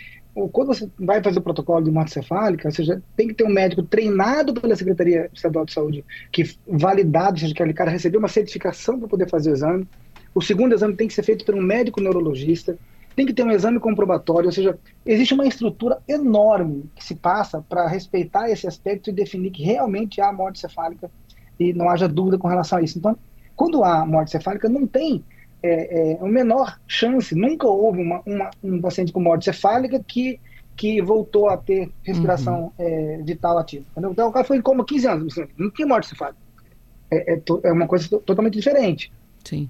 quando 0.53 0.69
você 0.69 0.88
vai 0.99 1.21
fazer 1.23 1.38
o 1.38 1.43
protocolo 1.43 1.83
de 1.83 1.91
morte 1.91 2.12
cefálica, 2.12 2.69
ou 2.69 2.73
seja, 2.73 3.03
tem 3.17 3.27
que 3.27 3.35
ter 3.35 3.45
um 3.45 3.53
médico 3.53 3.83
treinado 3.83 4.55
pela 4.55 4.77
Secretaria 4.77 5.29
Estadual 5.35 5.64
de 5.64 5.73
Saúde, 5.73 6.05
que 6.31 6.45
validado, 6.67 7.33
ou 7.33 7.38
seja, 7.38 7.55
que 7.55 7.62
aquele 7.62 7.75
cara 7.75 7.91
recebeu 7.91 8.21
uma 8.21 8.29
certificação 8.29 8.99
para 8.99 9.09
poder 9.09 9.29
fazer 9.29 9.51
o 9.51 9.55
exame. 9.55 9.88
O 10.35 10.41
segundo 10.41 10.75
exame 10.75 10.95
tem 10.95 11.09
que 11.09 11.14
ser 11.14 11.25
feito 11.25 11.45
por 11.45 11.55
um 11.55 11.62
médico 11.62 12.01
neurologista. 12.01 12.79
Tem 13.19 13.27
que 13.27 13.35
ter 13.35 13.43
um 13.43 13.51
exame 13.51 13.81
comprobatório, 13.81 14.47
ou 14.47 14.53
seja, 14.53 14.79
existe 15.05 15.35
uma 15.35 15.45
estrutura 15.45 15.99
enorme 16.07 16.89
que 16.95 17.05
se 17.05 17.17
passa 17.17 17.61
para 17.61 17.89
respeitar 17.89 18.49
esse 18.49 18.65
aspecto 18.65 19.11
e 19.11 19.13
definir 19.13 19.51
que 19.51 19.65
realmente 19.65 20.21
há 20.21 20.33
morte 20.33 20.61
cefálica 20.61 21.11
e 21.59 21.73
não 21.73 21.91
haja 21.91 22.07
dúvida 22.07 22.39
com 22.39 22.47
relação 22.47 22.79
a 22.79 22.81
isso. 22.81 22.97
Então, 22.97 23.19
quando 23.57 23.83
há 23.83 24.07
morte 24.07 24.31
cefálica, 24.31 24.69
não 24.69 24.87
tem 24.87 25.25
é, 25.61 26.13
é, 26.13 26.19
a 26.21 26.27
menor 26.27 26.79
chance, 26.87 27.35
nunca 27.35 27.67
houve 27.67 28.01
uma, 28.01 28.23
uma, 28.25 28.51
um 28.63 28.81
paciente 28.81 29.11
com 29.11 29.19
morte 29.19 29.47
cefálica 29.47 29.99
que, 29.99 30.39
que 30.77 31.03
voltou 31.03 31.49
a 31.49 31.57
ter 31.57 31.91
respiração 32.05 32.67
uhum. 32.67 32.73
é, 32.79 33.21
vital 33.25 33.59
ativa. 33.59 33.85
Entendeu? 33.91 34.13
Então 34.13 34.29
o 34.29 34.33
cara 34.33 34.45
foi 34.45 34.59
em 34.59 34.63
coma 34.63 34.85
15 34.85 35.09
anos, 35.09 35.35
não 35.57 35.73
tinha 35.73 35.89
morte 35.89 36.07
cefálica. 36.07 36.39
É, 37.11 37.35
é, 37.35 37.43
é 37.65 37.73
uma 37.73 37.89
coisa 37.89 38.09
totalmente 38.21 38.55
diferente. 38.55 39.11
Sim. 39.43 39.69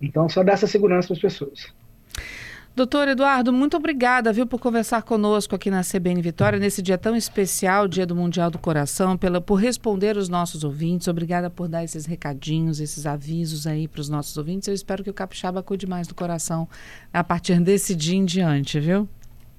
Então 0.00 0.28
só 0.28 0.44
dá 0.44 0.52
essa 0.52 0.68
segurança 0.68 1.08
para 1.08 1.16
as 1.16 1.20
pessoas. 1.20 1.74
Doutor 2.76 3.08
Eduardo, 3.08 3.54
muito 3.54 3.74
obrigada, 3.74 4.30
viu, 4.34 4.46
por 4.46 4.60
conversar 4.60 5.00
conosco 5.02 5.54
aqui 5.54 5.70
na 5.70 5.80
CBN 5.80 6.20
Vitória, 6.20 6.58
nesse 6.58 6.82
dia 6.82 6.98
tão 6.98 7.16
especial, 7.16 7.88
Dia 7.88 8.04
do 8.04 8.14
Mundial 8.14 8.50
do 8.50 8.58
Coração, 8.58 9.16
pela, 9.16 9.40
por 9.40 9.54
responder 9.54 10.14
os 10.18 10.28
nossos 10.28 10.62
ouvintes. 10.62 11.08
Obrigada 11.08 11.48
por 11.48 11.68
dar 11.68 11.84
esses 11.84 12.04
recadinhos, 12.04 12.78
esses 12.78 13.06
avisos 13.06 13.66
aí 13.66 13.88
para 13.88 14.02
os 14.02 14.10
nossos 14.10 14.36
ouvintes. 14.36 14.68
Eu 14.68 14.74
espero 14.74 15.02
que 15.02 15.08
o 15.08 15.14
Capixaba 15.14 15.62
cuide 15.62 15.86
mais 15.86 16.06
do 16.06 16.14
coração 16.14 16.68
a 17.10 17.24
partir 17.24 17.58
desse 17.60 17.94
dia 17.94 18.18
em 18.18 18.26
diante, 18.26 18.78
viu? 18.78 19.08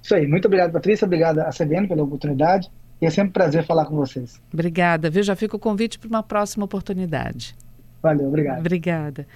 Isso 0.03 0.13
aí. 0.13 0.27
Muito 0.27 0.45
obrigado, 0.45 0.71
Patrícia. 0.71 1.05
Obrigada 1.05 1.41
à 1.41 1.49
CBN 1.49 1.87
pela 1.87 2.03
oportunidade. 2.03 2.69
E 3.01 3.07
é 3.07 3.09
sempre 3.09 3.29
um 3.29 3.33
prazer 3.33 3.65
falar 3.65 3.85
com 3.85 3.95
vocês. 3.95 4.39
Obrigada, 4.53 5.09
viu? 5.09 5.23
Já 5.23 5.35
fica 5.35 5.55
o 5.55 5.59
convite 5.59 5.97
para 5.97 6.07
uma 6.07 6.21
próxima 6.21 6.65
oportunidade. 6.65 7.55
Valeu, 7.99 8.27
obrigado. 8.27 8.59
Obrigada. 8.59 9.27